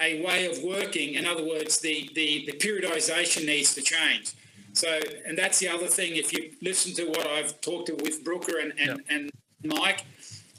[0.01, 1.14] a way of working.
[1.14, 4.33] In other words, the, the, the periodization needs to change.
[4.72, 6.16] So, and that's the other thing.
[6.16, 9.31] If you listen to what I've talked to with Brooker and, and, and
[9.62, 10.07] Mike,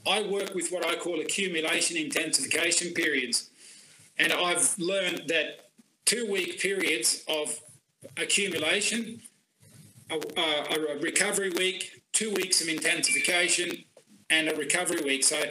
[0.07, 3.49] I work with what I call accumulation intensification periods.
[4.17, 5.71] And I've learned that
[6.06, 7.60] two week periods of
[8.17, 9.21] accumulation,
[10.12, 13.84] a, a, a recovery week, two weeks of intensification,
[14.30, 15.23] and a recovery week.
[15.23, 15.41] So,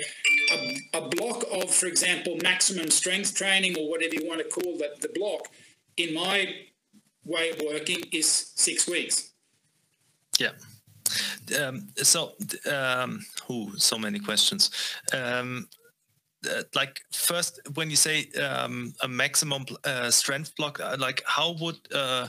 [0.53, 4.77] a, a block of, for example, maximum strength training or whatever you want to call
[4.79, 5.49] that, the block,
[5.97, 6.55] in my
[7.25, 9.33] way of working, is six weeks.
[10.39, 10.51] Yeah.
[11.61, 12.33] Um, so,
[12.71, 14.71] um, ooh, so many questions.
[15.13, 15.69] Um,
[16.49, 21.57] uh, like first, when you say um, a maximum uh, strength block, uh, like how
[21.61, 22.29] would uh,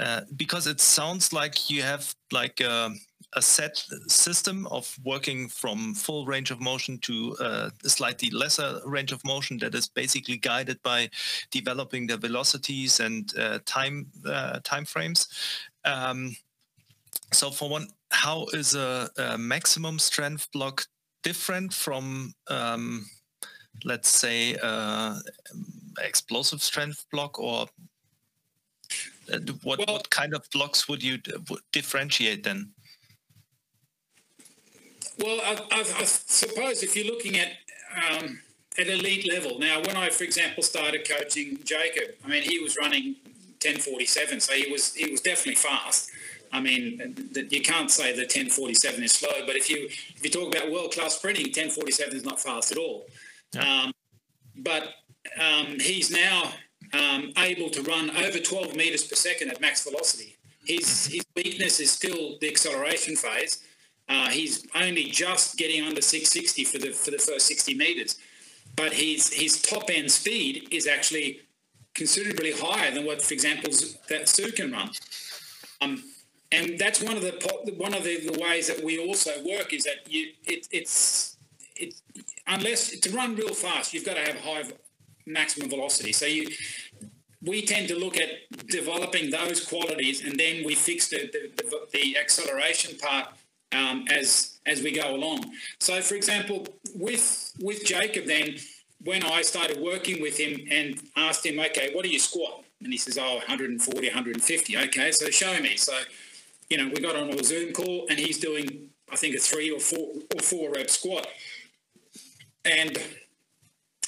[0.00, 2.90] uh, because it sounds like you have like a,
[3.34, 8.80] a set system of working from full range of motion to uh, a slightly lesser
[8.86, 11.10] range of motion that is basically guided by
[11.50, 13.34] developing the velocities and
[13.66, 14.06] time
[14.64, 15.28] time frames.
[15.84, 16.36] Um,
[17.32, 20.86] so for one, how is a, a maximum strength block
[21.22, 23.06] different from, um,
[23.84, 25.18] let's say, uh,
[26.00, 27.66] explosive strength block, or
[29.32, 31.18] uh, what Well- what kind of blocks would you
[31.72, 32.72] differentiate then?
[35.18, 37.52] Well, I, I, I suppose if you're looking at
[38.10, 38.40] um,
[38.78, 42.76] at elite level now, when I, for example, started coaching Jacob, I mean, he was
[42.76, 43.16] running
[43.60, 46.10] 10:47, so he was he was definitely fast.
[46.52, 47.16] I mean,
[47.50, 50.92] you can't say that 10:47 is slow, but if you if you talk about world
[50.92, 53.06] class sprinting, 10:47 is not fast at all.
[53.58, 53.92] Um,
[54.56, 54.94] but
[55.40, 56.52] um, he's now
[56.92, 60.36] um, able to run over 12 meters per second at max velocity.
[60.66, 63.64] His his weakness is still the acceleration phase.
[64.08, 68.18] Uh, he's only just getting under 660 for the for the first 60 meters,
[68.76, 71.40] but his his top end speed is actually
[71.94, 73.70] considerably higher than what, for example,
[74.08, 74.90] that Su can run.
[75.80, 76.02] Um,
[76.52, 79.84] and that's one of the one of the, the ways that we also work is
[79.84, 81.36] that you it, it's
[81.76, 81.94] it
[82.46, 84.64] unless to run real fast, you've got to have high
[85.26, 86.12] maximum velocity.
[86.12, 86.48] So you
[87.44, 88.28] we tend to look at
[88.68, 93.28] developing those qualities, and then we fix the the, the, the acceleration part
[93.72, 95.52] um, as as we go along.
[95.80, 98.56] So, for example, with with Jacob, then
[99.04, 102.64] when I started working with him and asked him, okay, what do you squat?
[102.82, 104.78] And he says, oh, 140, 150.
[104.78, 105.76] Okay, so show me.
[105.76, 105.92] So,
[106.72, 109.70] you know, we got on a Zoom call, and he's doing, I think, a three
[109.70, 111.26] or four or four rep squat,
[112.64, 112.98] and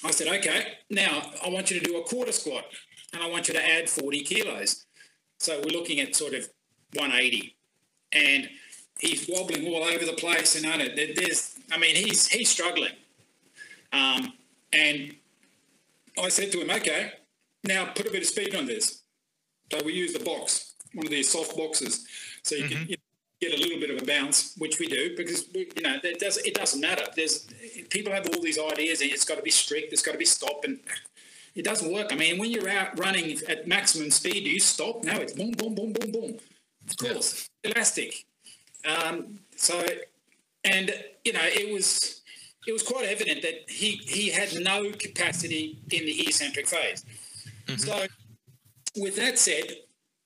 [0.03, 2.65] I said, okay, now I want you to do a quarter squat
[3.13, 4.85] and I want you to add 40 kilos.
[5.39, 6.49] So we're looking at sort of
[6.95, 7.57] 180.
[8.13, 8.49] And
[8.99, 10.57] he's wobbling all over the place.
[10.57, 12.93] And I don't, there's, I mean, he's, he's struggling.
[13.93, 14.35] Um,
[14.73, 15.15] and
[16.23, 17.13] I said to him, okay,
[17.65, 19.03] now put a bit of speed on this.
[19.73, 22.07] So we use the box, one of these soft boxes,
[22.45, 22.97] so you can you
[23.41, 26.21] get a little bit of a bounce, which we do because we, you know it
[26.21, 27.05] does it doesn't matter.
[27.17, 27.47] There's
[27.91, 30.25] people have all these ideas, and it's got to be strict, it's got to be
[30.25, 30.79] stop, and
[31.55, 32.13] it doesn't work.
[32.13, 35.05] I mean, when you're out running at maximum speed, do you stop?
[35.05, 36.39] No, it's boom, boom, boom, boom, boom.
[36.89, 38.25] Of course, elastic.
[38.85, 39.83] Um, so,
[40.65, 40.93] and
[41.25, 42.21] you know, it was
[42.67, 47.05] it was quite evident that he he had no capacity in the eccentric phase.
[47.79, 48.07] So,
[48.97, 49.65] with that said,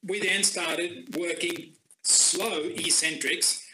[0.04, 1.74] we then started working
[2.08, 3.64] slow eccentrics,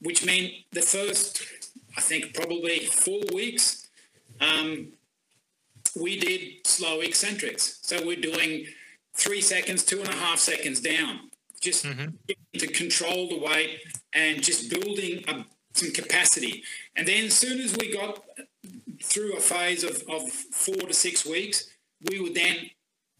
[0.00, 1.42] which meant the first,
[1.96, 3.88] I think, probably four weeks,
[4.40, 4.88] um,
[6.00, 7.78] we did slow eccentrics.
[7.82, 8.66] So we're doing
[9.14, 11.30] three seconds, two and a half seconds down,
[11.60, 13.80] just to control the weight
[14.12, 16.62] and just building a, some capacity.
[16.96, 18.22] And then as soon as we got
[19.02, 21.68] through a phase of, of four to six weeks,
[22.10, 22.70] we would then,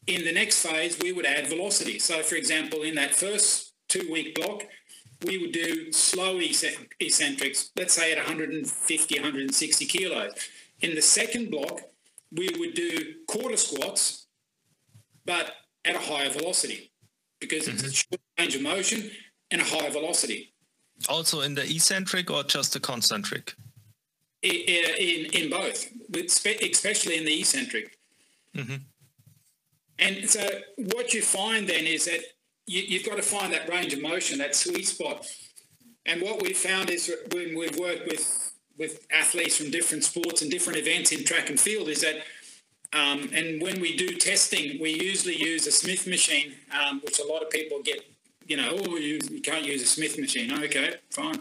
[0.06, 1.98] in the next phase, we would add velocity.
[1.98, 4.64] So, for example, in that first two week block,
[5.24, 10.32] we would do slow ecc- eccentrics, let's say at 150, 160 kilos.
[10.80, 11.80] In the second block,
[12.32, 14.26] we would do quarter squats,
[15.26, 15.52] but
[15.84, 16.92] at a higher velocity
[17.40, 17.92] because it's a mm-hmm.
[17.92, 19.10] short range of motion
[19.50, 20.54] and a higher velocity.
[21.08, 23.54] Also in the eccentric or just the concentric?
[24.44, 27.98] I- i- in in both, especially in the eccentric.
[28.56, 28.76] Mm-hmm.
[29.98, 30.48] And so,
[30.94, 32.22] what you find then is that
[32.66, 35.26] you, you've got to find that range of motion, that sweet spot.
[36.06, 38.38] And what we've found is when we've worked with
[38.78, 42.22] with athletes from different sports and different events in track and field, is that
[42.92, 47.26] um, and when we do testing, we usually use a Smith machine, um, which a
[47.26, 48.04] lot of people get,
[48.46, 50.52] you know, oh, you, you can't use a Smith machine.
[50.64, 51.40] Okay, fine.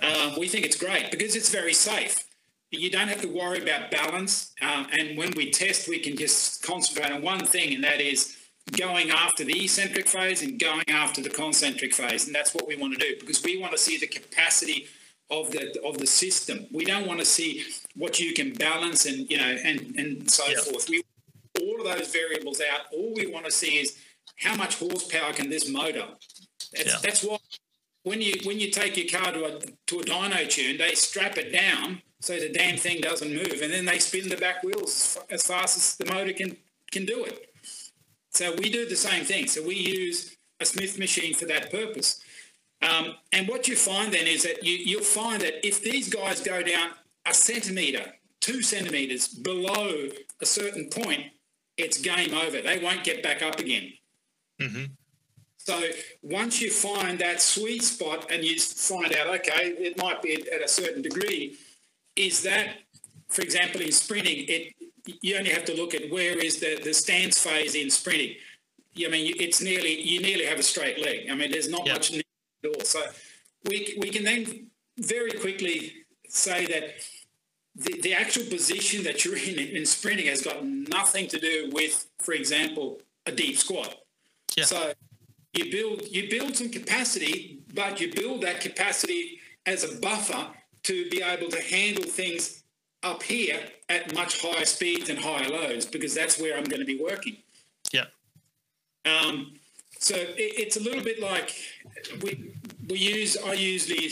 [0.00, 2.24] Uh, we think it's great because it's very safe.
[2.70, 4.52] You don't have to worry about balance.
[4.60, 8.35] Uh, and when we test, we can just concentrate on one thing, and that is
[8.72, 12.26] going after the eccentric phase and going after the concentric phase.
[12.26, 14.86] And that's what we want to do because we want to see the capacity
[15.30, 16.66] of the of the system.
[16.72, 17.64] We don't want to see
[17.94, 20.60] what you can balance and you know and and so Yeah.
[20.60, 20.88] forth.
[20.88, 21.02] We
[21.60, 22.92] all of those variables out.
[22.92, 23.96] All we want to see is
[24.36, 26.06] how much horsepower can this motor.
[26.72, 26.98] That's, Yeah.
[27.02, 27.38] that's why
[28.02, 31.38] when you when you take your car to a to a dyno tune, they strap
[31.38, 35.18] it down so the damn thing doesn't move, and then they spin the back wheels
[35.30, 36.56] as, as fast as the motor can
[36.92, 37.50] can do it.
[38.36, 39.46] So we do the same thing.
[39.46, 42.20] So we use a Smith machine for that purpose.
[42.82, 46.42] Um, and what you find then is that you, you'll find that if these guys
[46.42, 46.90] go down
[47.26, 50.08] a centimetre, two centimetres below
[50.42, 51.22] a certain point,
[51.78, 52.60] it's game over.
[52.60, 53.94] They won't get back up again.
[55.56, 55.80] So
[56.22, 60.62] once you find that sweet spot and you find out, okay, it might be at
[60.62, 61.56] a certain degree,
[62.16, 62.68] is that,
[63.28, 64.74] for example, in sprinting, it
[65.06, 68.36] you only have to look at where is the, the stance phase in sprinting.
[69.04, 71.28] I mean, it's nearly you nearly have a straight leg.
[71.30, 71.94] I mean, there's not Yeah.
[71.94, 72.24] much at
[72.64, 72.84] all.
[72.84, 73.02] So
[73.68, 75.92] we we can then very quickly
[76.28, 76.84] say that
[77.74, 82.06] the, the actual position that you're in in sprinting has got nothing to do with,
[82.18, 83.94] for example, a deep squat.
[84.56, 84.64] Yeah.
[84.64, 84.92] So
[85.52, 90.48] you build you build some capacity, but you build that capacity as a buffer
[90.84, 92.62] to be able to handle things
[93.06, 96.86] up here at much higher speeds and higher loads because that's where I'm going to
[96.86, 97.36] be working.
[97.92, 98.06] Yeah.
[99.04, 99.54] Um,
[99.98, 101.54] so it, it's a little bit like
[102.22, 102.52] we
[102.88, 103.36] we use.
[103.36, 104.10] I usually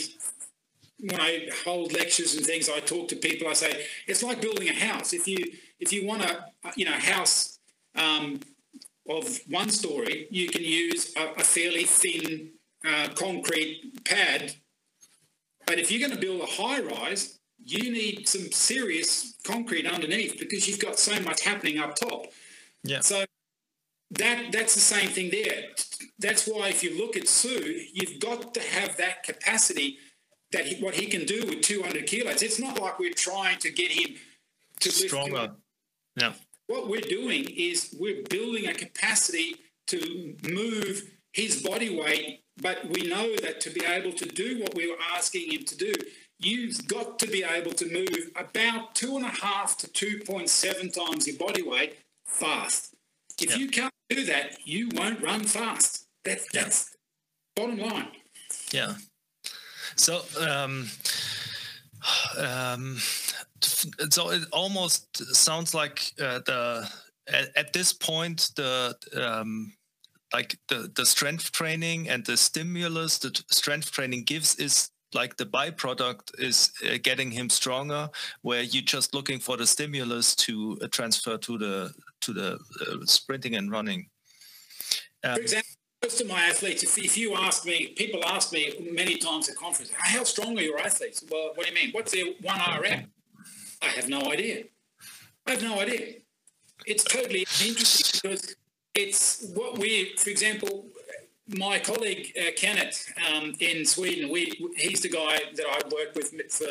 [0.99, 3.47] when I hold lectures and things, I talk to people.
[3.47, 5.13] I say it's like building a house.
[5.13, 5.37] If you
[5.79, 7.59] if you want a you know house
[7.95, 8.39] um,
[9.09, 12.51] of one story, you can use a, a fairly thin
[12.87, 14.55] uh, concrete pad.
[15.67, 20.37] But if you're going to build a high rise, you need some serious concrete underneath
[20.39, 22.27] because you've got so much happening up top.
[22.83, 22.99] Yeah.
[22.99, 23.25] So
[24.11, 25.63] that that's the same thing there.
[26.19, 29.97] That's why if you look at Su, you've got to have that capacity
[30.51, 32.41] that he, what he can do with 200 kilos.
[32.41, 34.15] It's not like we're trying to get him
[34.81, 35.51] to lift Stronger.
[36.15, 36.33] Yeah.
[36.67, 39.55] what we're doing is we're building a capacity
[39.87, 44.73] to move his body weight, but we know that to be able to do what
[44.73, 45.93] we were asking him to do,
[46.39, 51.27] you've got to be able to move about two and a half to 2.7 times
[51.27, 52.93] your body weight fast.
[53.41, 53.55] If Yeah.
[53.57, 56.07] you can't do that, you won't run fast.
[56.23, 56.95] That's, that's
[57.55, 58.07] bottom line.
[58.71, 58.95] Yeah.
[59.95, 60.89] So, um,
[62.37, 62.97] um,
[64.09, 66.89] so it almost sounds like uh, the
[67.27, 69.73] at, at this point the um,
[70.33, 75.45] like the the strength training and the stimulus that strength training gives is like the
[75.45, 78.09] byproduct is uh, getting him stronger,
[78.41, 83.05] where you're just looking for the stimulus to uh, transfer to the to the uh,
[83.05, 84.07] sprinting and running.
[85.23, 85.69] Um, For example,
[86.03, 89.55] most of my athletes, if, if you ask me, people ask me many times at
[89.55, 91.23] conference, how strong are your athletes?
[91.31, 91.91] Well, what do you mean?
[91.93, 93.11] What's their one RM?
[93.81, 94.65] I have no idea.
[95.47, 96.15] I have no idea.
[96.85, 98.55] It's totally interesting because
[98.93, 100.85] it's what we, for example,
[101.47, 106.33] my colleague uh, Kenneth um, in Sweden, we he's the guy that I worked with
[106.51, 106.65] for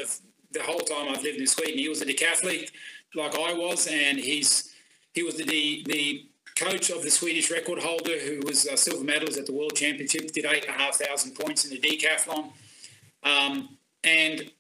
[0.53, 1.79] the whole time I've lived in Sweden.
[1.79, 2.71] He was a decathlete
[3.15, 4.75] like I was, and he's
[5.13, 9.39] he was the the coach of the Swedish record holder who was a silver medalist
[9.39, 12.53] at the World Championship, did eight and a half thousand points in the decathlon,
[13.23, 14.51] um, and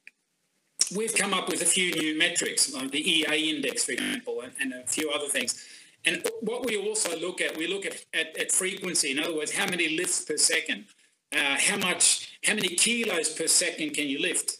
[0.94, 4.52] we've come up with a few new metrics, like the EA index, for example, and,
[4.60, 5.64] and a few other things.
[6.06, 9.10] And what we also look at, we look at, at, at frequency.
[9.10, 10.84] In other words, how many lifts per second,
[11.32, 14.58] uh, how much, how many kilos per second can you lift?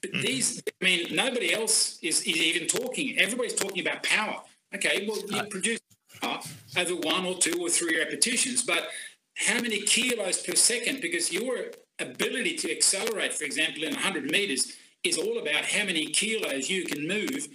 [0.00, 0.22] But mm-hmm.
[0.22, 3.18] these, I mean, nobody else is, is even talking.
[3.18, 4.40] Everybody's talking about power.
[4.74, 5.80] Okay, well, you produce
[6.20, 6.40] power
[6.76, 8.88] over one or two or three repetitions, but
[9.36, 11.00] how many kilos per second?
[11.00, 11.56] Because your
[11.98, 16.84] ability to accelerate, for example, in 100 meters, is all about how many kilos you
[16.84, 17.48] can move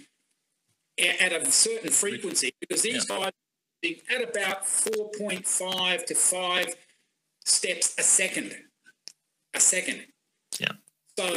[1.00, 3.16] at a certain frequency because these yeah.
[3.16, 3.32] guys
[3.84, 6.74] are at about 4.5 to 5
[7.44, 8.54] steps a second.
[9.54, 10.04] A second.
[10.58, 10.72] Yeah.
[11.18, 11.36] So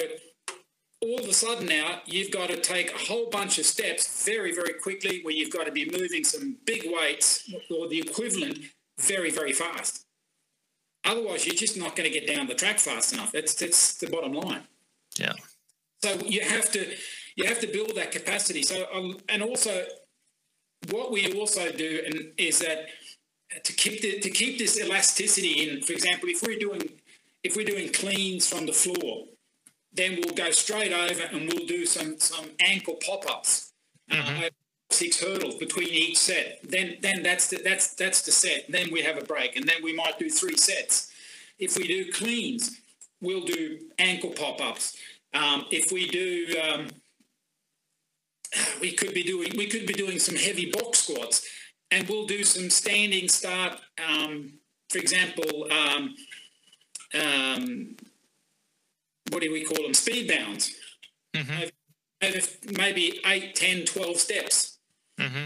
[1.01, 4.53] all of a sudden now you've got to take a whole bunch of steps very,
[4.53, 8.59] very quickly where you've got to be moving some big weights or the equivalent
[8.99, 10.05] very, very fast.
[11.05, 13.31] Otherwise, you're just not going to get down the track fast enough.
[13.31, 14.61] That's that's the bottom line.
[15.17, 15.33] Yeah.
[16.01, 16.95] So you have to
[17.35, 18.63] you have to build that capacity.
[18.63, 19.85] So, um, and also,
[20.89, 22.87] what we also do and is that
[23.63, 25.81] to keep the, to keep this elasticity in.
[25.81, 26.89] For example, if we're doing
[27.43, 29.25] if we're doing cleans from the floor,
[29.93, 33.73] then we'll go straight over and we'll do some some ankle pop ups.
[34.11, 34.43] Mm-hmm.
[34.45, 34.49] Uh,
[34.89, 36.59] six hurdles between each set.
[36.63, 38.65] Then then that's the, that's that's the set.
[38.69, 41.11] Then we have a break, and then we might do three sets.
[41.59, 42.81] If we do cleans,
[43.21, 44.97] we'll do ankle pop ups.
[45.33, 46.87] Um, if we do um,
[48.81, 51.47] we could be doing we could be doing some heavy box squats,
[51.91, 53.79] and we'll do some standing start.
[54.07, 54.53] Um,
[54.89, 56.15] for example, um,
[57.19, 57.95] um,
[59.31, 59.93] what do we call them?
[59.93, 60.75] Speed bounds.
[61.33, 62.77] Mm-hmm.
[62.77, 64.77] Maybe 8, 10, 12 steps.
[65.19, 65.45] Mm-hmm.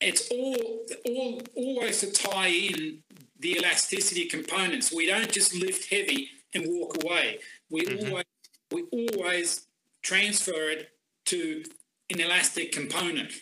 [0.00, 3.02] It's all, all always to tie in
[3.40, 4.92] the elasticity components.
[4.92, 7.40] We don't just lift heavy and walk away.
[7.70, 8.10] We mm-hmm.
[8.10, 8.24] always
[8.72, 9.66] we always
[10.02, 10.90] transfer it
[11.26, 11.64] to
[12.10, 13.32] an elastic component.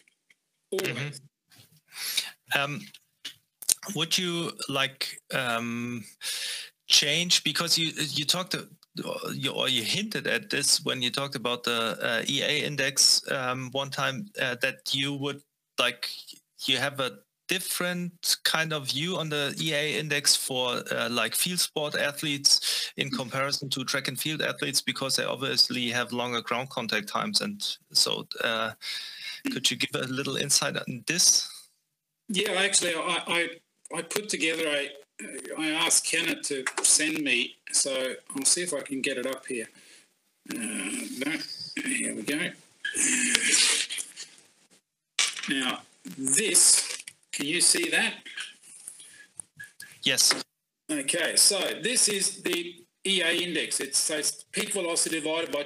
[0.74, 1.08] Mm-hmm.
[2.58, 2.80] Um,
[3.94, 6.04] would you like um,
[6.88, 8.54] change because you you talked
[9.32, 13.70] you, or you hinted at this when you talked about the uh, EA index um,
[13.72, 15.40] one time uh, that you would
[15.78, 16.08] like
[16.66, 17.18] you have a
[17.52, 23.10] different kind of view on the EA index for uh, like field sport athletes in
[23.10, 27.42] comparison to track and field athletes because they obviously have longer ground contact times.
[27.42, 27.60] And
[27.92, 28.70] so uh,
[29.52, 31.48] could you give a little insight on this?
[32.28, 33.48] Yeah actually i i,
[33.98, 34.88] I put together a
[35.58, 39.44] i asked kenneth to send me so i'll see if i can get it up
[39.46, 39.68] here.
[40.50, 40.56] Uh,
[41.24, 41.32] no,
[41.84, 42.40] here we go.
[45.48, 45.82] Now
[46.16, 47.01] this
[47.32, 48.14] can you see that?
[50.02, 50.34] Yes.
[50.90, 53.80] Okay, so this is the EA index.
[53.80, 55.64] It's, so it's peak velocity divided by,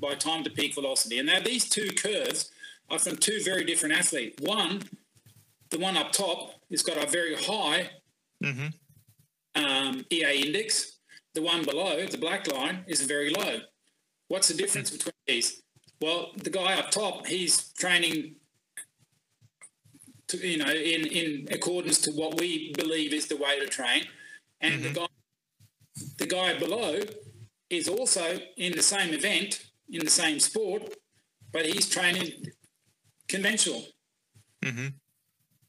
[0.00, 1.18] by time to peak velocity.
[1.18, 2.50] And now these two curves
[2.90, 4.42] are from two very different athletes.
[4.42, 4.82] One,
[5.70, 7.90] the one up top, has got a very high
[8.42, 8.68] mm-hmm.
[9.62, 10.98] um, EA index.
[11.34, 13.58] The one below, the black line, is very low.
[14.28, 14.98] What's the difference mm-hmm.
[14.98, 15.62] between these?
[16.00, 18.36] Well, the guy up top, he's training
[20.32, 24.04] to, you know, in, in accordance to what we believe is the way to train.
[24.60, 24.82] And mm-hmm.
[24.82, 25.06] the guy
[26.18, 27.00] the guy below
[27.68, 30.94] is also in the same event, in the same sport,
[31.52, 32.32] but he's training
[33.28, 33.84] conventional.
[34.64, 34.88] Mm-hmm.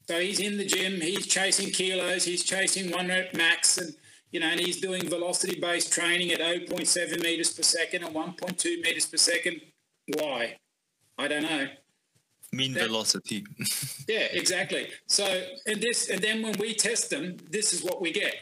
[0.08, 3.94] So he's in the gym, he's chasing kilos, he's chasing one rep max, and
[4.32, 8.82] you know, and he's doing velocity based training at 0.7 meters per second and 1.2
[8.82, 9.60] meters per second.
[10.18, 10.56] Why?
[11.18, 11.68] I don't know
[12.56, 13.44] mean that, velocity.
[14.08, 14.88] yeah, exactly.
[15.06, 18.34] So, and this, and then when we test them, this is what we get.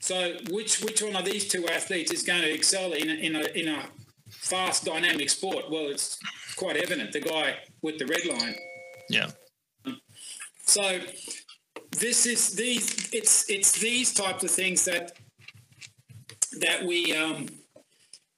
[0.00, 3.36] So, which which one of these two athletes is going to excel in a, in
[3.36, 3.82] a in a
[4.30, 5.70] fast, dynamic sport?
[5.70, 6.18] Well, it's
[6.56, 7.12] quite evident.
[7.12, 8.54] The guy with the red line.
[9.08, 9.30] Yeah.
[10.64, 11.00] So,
[11.98, 13.12] this is these.
[13.12, 15.12] It's it's these types of things that
[16.60, 17.46] that we um,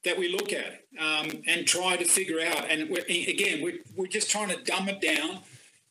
[0.03, 2.69] that we look at um, and try to figure out.
[2.69, 5.39] And we're, again, we're, we're just trying to dumb it down.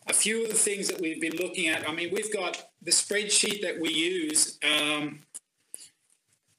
[0.09, 1.89] A few of the things that we've been looking at.
[1.89, 5.21] I mean, we've got the spreadsheet that we use um,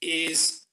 [0.02, 0.66] is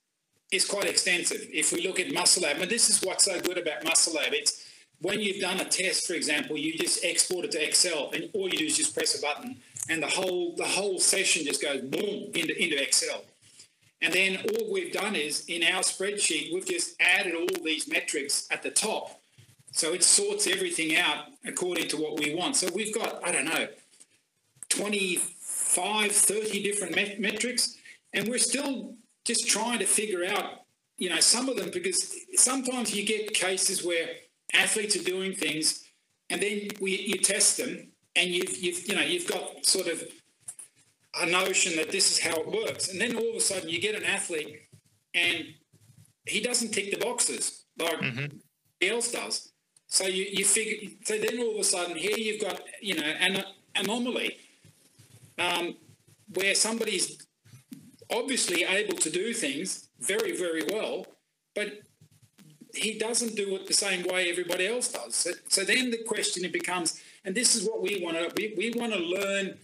[0.50, 1.46] is quite extensive.
[1.52, 4.32] If we look at Muscle Lab, and this is what's so good about Muscle Lab,
[4.32, 4.64] it's
[5.00, 8.48] when you've done a test, for example, you just export it to Excel, and all
[8.48, 9.56] you do is just press a button,
[9.88, 13.24] and the whole the whole session just goes boom into into Excel.
[14.00, 18.46] And then all we've done is in our spreadsheet, we've just added all these metrics
[18.50, 19.20] at the top.
[19.72, 22.56] So it sorts everything out according to what we want.
[22.56, 23.68] So we've got, I don't know,
[24.68, 27.76] 25, 30 different met- metrics,
[28.14, 28.94] and we're still
[29.24, 30.62] just trying to figure out,
[30.96, 34.08] you know, some of them because sometimes you get cases where
[34.54, 35.84] athletes are doing things
[36.30, 40.02] and then we, you test them and you've, you've, you know, you've got sort of
[41.20, 42.88] a notion that this is how it works.
[42.88, 44.60] And then all of a sudden you get an athlete
[45.14, 45.46] and
[46.26, 48.36] he doesn't tick the boxes like mm-hmm.
[48.82, 49.52] else does.
[49.86, 53.02] So you, you figure, so then all of a sudden here you've got, you know,
[53.02, 53.44] an
[53.74, 54.36] anomaly
[55.38, 55.76] um,
[56.34, 57.18] where somebody's
[58.10, 61.06] obviously able to do things very, very well,
[61.54, 61.80] but
[62.74, 65.14] he doesn't do it the same way everybody else does.
[65.14, 68.54] So, so then the question it becomes, and this is what we want to, we,
[68.56, 69.58] we want to learn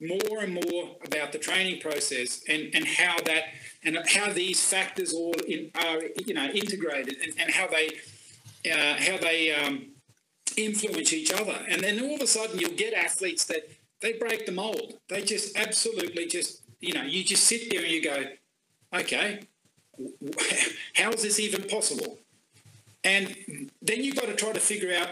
[0.00, 3.44] more and more about the training process and, and how that
[3.84, 7.88] and how these factors all in, are you know integrated and, and how they
[8.70, 9.86] uh, how they um,
[10.56, 11.58] influence each other.
[11.68, 13.70] And then all of a sudden you'll get athletes that
[14.00, 14.98] they break the mold.
[15.08, 18.24] They just absolutely just you know you just sit there and you go
[18.92, 19.40] okay
[20.94, 22.18] how is this even possible?
[23.02, 23.34] And
[23.82, 25.08] then you've got to try to figure out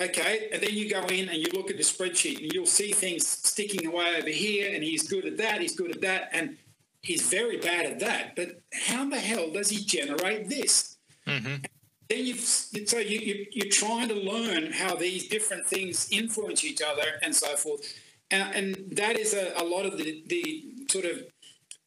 [0.00, 2.92] Okay, and then you go in and you look at the spreadsheet and you'll see
[2.92, 6.56] things sticking away over here, and he's good at that, he's good at that, and
[7.02, 8.36] he's very bad at that.
[8.36, 10.98] But how the hell does he generate this?
[11.26, 11.64] Mm-hmm.
[12.08, 16.80] Then you so you, you you're trying to learn how these different things influence each
[16.80, 17.82] other and so forth,
[18.30, 21.24] and, and that is a, a lot of the the sort of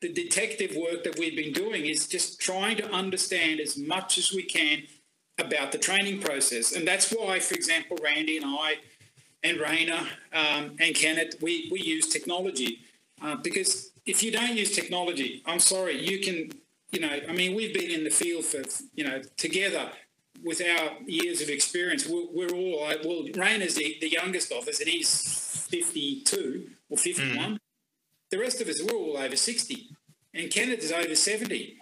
[0.01, 4.31] the detective work that we've been doing is just trying to understand as much as
[4.33, 4.83] we can
[5.45, 6.73] about the training process.
[6.73, 8.75] And that's why, for example, Randy and I
[9.43, 9.99] and Raina
[10.33, 12.79] um, and Kenneth, we, we use technology
[13.21, 16.51] uh, because if you don't use technology, I'm sorry, you can,
[16.91, 18.63] you know, I mean, we've been in the field for,
[18.95, 19.89] you know, together
[20.43, 22.07] with our years of experience.
[22.07, 27.37] We're, we're all, well, Raina's the, the youngest of us and he's 52 or 51.
[27.37, 27.57] Mm.
[28.31, 29.89] The rest of us, we're all over 60
[30.33, 31.77] and Kenneth is over 70.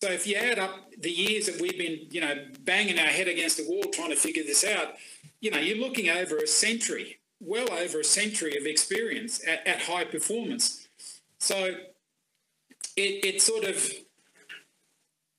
[0.00, 3.26] So if you add up the years that we've been, you know, banging our head
[3.26, 4.94] against the wall trying to figure this out,
[5.40, 9.82] you know, you're looking over a century, well over a century of experience at, at
[9.82, 10.88] high performance.
[11.38, 11.74] So
[12.96, 13.90] it, it sort of,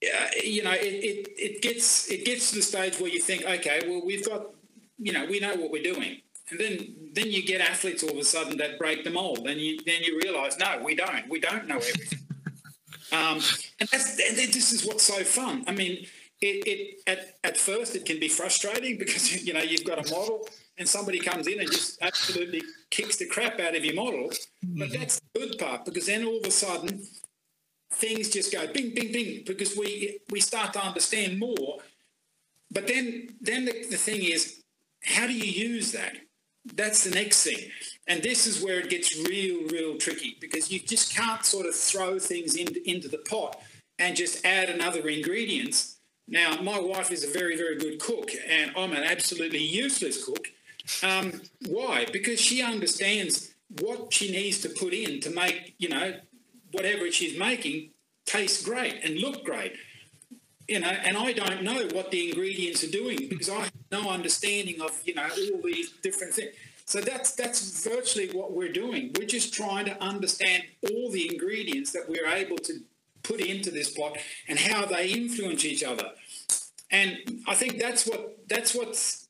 [0.04, 3.44] uh, you know, it, it, it gets it gets to the stage where you think,
[3.44, 4.48] okay, well, we've got,
[4.98, 6.22] you know, we know what we're doing.
[6.52, 9.62] And then, then you get athletes all of a sudden that break the mold, and
[9.62, 11.30] you then you realise, no, we don't.
[11.30, 12.20] We don't know everything.
[13.12, 13.42] Um,
[13.80, 15.64] and that's and this is what's so fun.
[15.68, 16.06] I mean,
[16.42, 20.10] it, it at, at first it can be frustrating because you know you've got a
[20.12, 20.48] model
[20.78, 24.30] and somebody comes in and just absolutely kicks the crap out of your model.
[24.30, 25.00] But mm-hmm.
[25.00, 27.02] that's the good part because then all of a sudden
[27.92, 31.80] things just go bing, bing, bing because we we start to understand more.
[32.72, 34.62] But then then the, the thing is,
[35.04, 36.16] how do you use that?
[36.74, 37.70] That's the next thing.
[38.10, 41.76] And this is where it gets real, real tricky because you just can't sort of
[41.76, 43.62] throw things in, into the pot
[44.00, 45.98] and just add another ingredients.
[46.28, 50.48] Now, my wife is a very, very good cook, and I'm an absolutely useless cook.
[51.04, 52.08] Um, why?
[52.12, 56.16] Because she understands what she needs to put in to make, you know,
[56.72, 57.92] whatever she's making
[58.26, 59.74] taste great and look great.
[60.68, 64.10] You know, and I don't know what the ingredients are doing because I have no
[64.10, 66.54] understanding of, you know, all these different things.
[66.90, 69.12] So that's that's virtually what we're doing.
[69.16, 72.80] We're just trying to understand all the ingredients that we're able to
[73.22, 74.18] put into this pot
[74.48, 76.10] and how they influence each other.
[76.90, 79.28] And I think that's what that's what's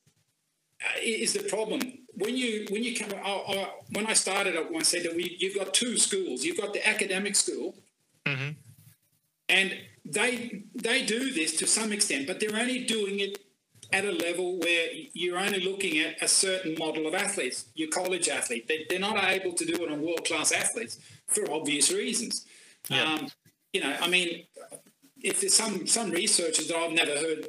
[0.81, 1.81] uh, is the problem
[2.13, 3.09] when you when you come.
[3.25, 6.45] I, I, when I started, I said that we you've got two schools.
[6.45, 7.75] You've got the academic school,
[8.25, 8.51] mm-hmm.
[9.49, 13.37] and they they do this to some extent, but they're only doing it
[13.91, 18.29] at a level where you're only looking at a certain model of athletes, your college
[18.29, 18.67] athlete.
[18.67, 22.45] They, are not able to do it on world class athletes for obvious reasons.
[22.87, 23.03] Yeah.
[23.03, 23.27] Um,
[23.73, 24.45] you know, I mean,
[25.21, 27.47] if there's some some researchers that I've never heard,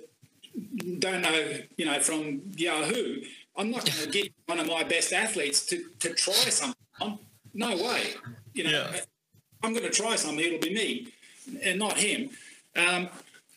[0.98, 3.22] don't know, you know, from Yahoo,
[3.56, 7.18] I'm not going to get one of my best athletes to, to try something.
[7.52, 8.14] No way.
[8.54, 9.00] You know, yeah.
[9.62, 11.08] I'm going to try something, it'll be me
[11.62, 12.30] and not him.
[12.76, 13.08] Um,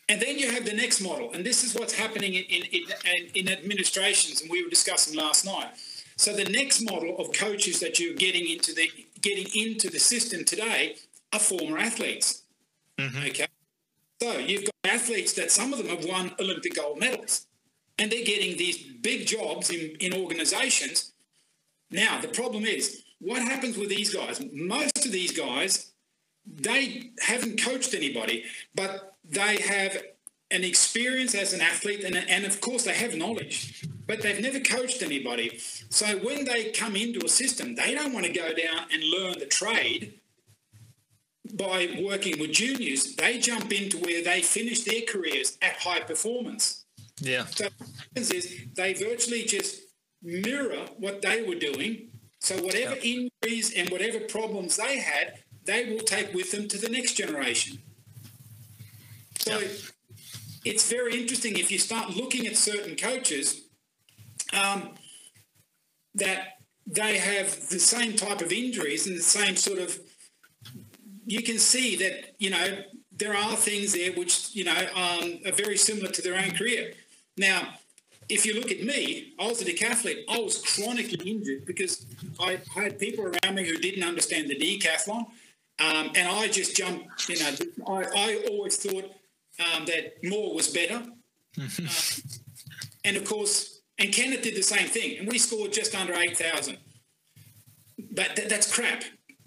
[0.08, 3.30] And then you have the next model, and this is what's happening in, in, in,
[3.34, 5.68] in administrations, and we were discussing last night.
[6.16, 8.90] So the next model of coaches that you're getting into the
[9.20, 10.96] getting into the system today
[11.32, 12.42] are former athletes.
[12.98, 13.26] Mm-hmm.
[13.28, 13.46] Okay,
[14.20, 17.46] so you've got athletes that some of them have won Olympic gold medals,
[17.98, 21.12] and they're getting these big jobs in, in organisations.
[21.90, 24.40] Now the problem is, what happens with these guys?
[24.52, 25.92] Most of these guys,
[26.46, 28.44] they haven't coached anybody,
[28.74, 30.02] but they have
[30.50, 34.60] an experience as an athlete, and, and of course they have knowledge, but they've never
[34.60, 35.58] coached anybody.
[35.90, 39.38] So when they come into a system, they don't want to go down and learn
[39.38, 40.20] the trade
[41.54, 43.16] by working with juniors.
[43.16, 46.84] They jump into where they finish their careers at high performance.
[47.20, 47.46] Yeah.
[47.46, 49.82] So what happens is they virtually just
[50.22, 52.10] mirror what they were doing.
[52.40, 56.88] So whatever injuries and whatever problems they had, they will take with them to the
[56.88, 57.78] next generation.
[59.44, 59.68] So Yeah.
[60.64, 63.60] it's very interesting if you start looking at certain coaches
[64.54, 64.94] um,
[66.14, 69.98] that they have the same type of injuries and the same sort of.
[71.26, 75.52] You can see that you know there are things there which you know um, are
[75.52, 76.92] very similar to their own career.
[77.36, 77.74] Now,
[78.30, 80.24] if you look at me, I was a decathlete.
[80.28, 82.06] I was chronically injured because
[82.40, 85.26] I had people around me who didn't understand the decathlon,
[85.78, 87.28] um, and I just jumped.
[87.28, 87.52] You know,
[87.86, 89.10] I, I always thought
[89.58, 91.02] um, that more was better,
[91.58, 91.68] Uh,
[93.04, 96.36] and of course, and Kenneth did the same thing, and we scored just under eight
[96.36, 96.78] thousand.
[98.10, 99.02] But th- that's crap.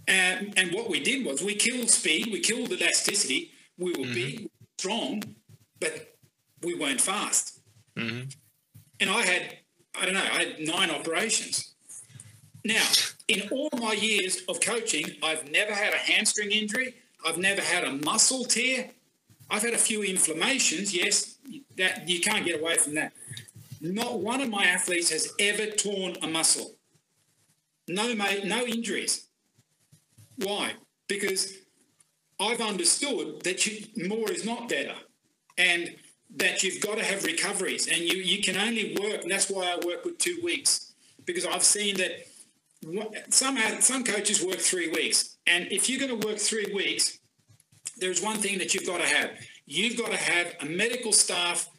[0.09, 3.51] Um, and what we did was we killed speed, we killed elasticity.
[3.77, 4.49] We were big,
[4.79, 5.23] strong,
[5.79, 6.15] but
[6.63, 7.59] we weren't fast.
[8.99, 9.57] And I had,
[9.99, 11.75] I don't know, I had nine operations.
[12.63, 12.83] Now,
[13.27, 16.95] in all my years of coaching, I've never had a hamstring injury.
[17.25, 18.89] I've never had a muscle tear.
[19.49, 20.93] I've had a few inflammations.
[20.93, 21.37] Yes,
[21.77, 23.13] that you can't get away from that.
[23.79, 26.75] Not one of my athletes has ever torn a muscle.
[27.87, 29.27] No, mate, no injuries.
[30.37, 30.73] Why?
[31.07, 31.53] Because
[32.39, 34.95] I've understood that you, more is not better,
[35.57, 35.95] and
[36.35, 39.21] that you've got to have recoveries, and you you can only work.
[39.21, 40.93] And that's why I work with two weeks
[41.25, 42.11] because I've seen that
[43.29, 47.19] some some coaches work three weeks, and if you're going to work three weeks,
[47.99, 49.31] there's one thing that you've got to have.
[49.65, 51.69] You've got to have a medical staff,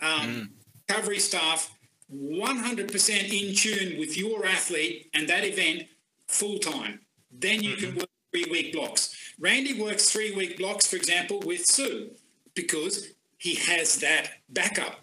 [0.00, 0.50] um,
[0.88, 1.70] recovery staff,
[2.14, 5.84] 100% in tune with your athlete and that event
[6.28, 7.00] full time.
[7.30, 9.14] Then you can work three week blocks.
[9.38, 12.10] Randy works three week blocks, for example, with Su
[12.54, 13.08] because
[13.38, 15.00] he has that backup.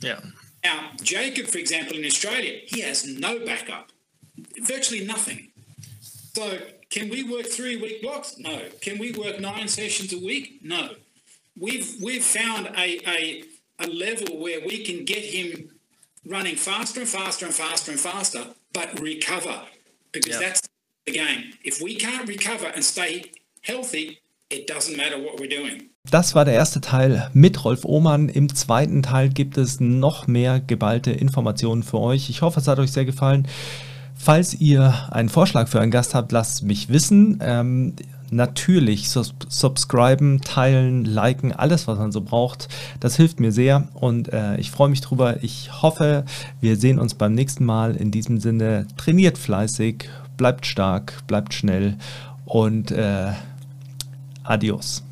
[0.00, 0.20] Yeah.
[0.64, 3.92] Now, Jacob, for example, in Australia, he has no backup,
[4.62, 5.50] virtually nothing.
[6.00, 6.58] So,
[6.94, 8.28] can we work three week blocks?
[8.38, 8.56] No.
[8.80, 10.44] Can we work nine sessions a week?
[10.62, 10.82] No.
[11.64, 13.20] We've we've found a, a,
[13.80, 15.48] a level where we can get him
[16.34, 18.42] running faster and faster and faster and faster,
[18.72, 19.56] but recover
[20.12, 20.46] because Yeah.
[20.46, 20.60] that's
[21.06, 21.40] the game.
[21.70, 23.12] If we can't recover and stay
[23.70, 24.06] healthy,
[24.50, 25.90] it doesn't matter what we're doing.
[26.10, 28.28] Das war der erste Teil mit Rolf Ohmann.
[28.28, 32.28] Im zweiten Teil gibt es noch mehr geballte Informationen für euch.
[32.30, 33.48] Ich hoffe, es hat euch sehr gefallen.
[34.24, 37.40] Falls ihr einen Vorschlag für einen Gast habt, lasst mich wissen.
[37.42, 37.92] Ähm,
[38.30, 42.70] natürlich sus subscriben, teilen, liken, alles, was man so braucht.
[43.00, 45.42] Das hilft mir sehr und äh, ich freue mich drüber.
[45.42, 46.24] Ich hoffe,
[46.62, 47.96] wir sehen uns beim nächsten Mal.
[47.96, 50.08] In diesem Sinne, trainiert fleißig,
[50.38, 51.98] bleibt stark, bleibt schnell
[52.46, 53.30] und äh,
[54.42, 55.02] adios.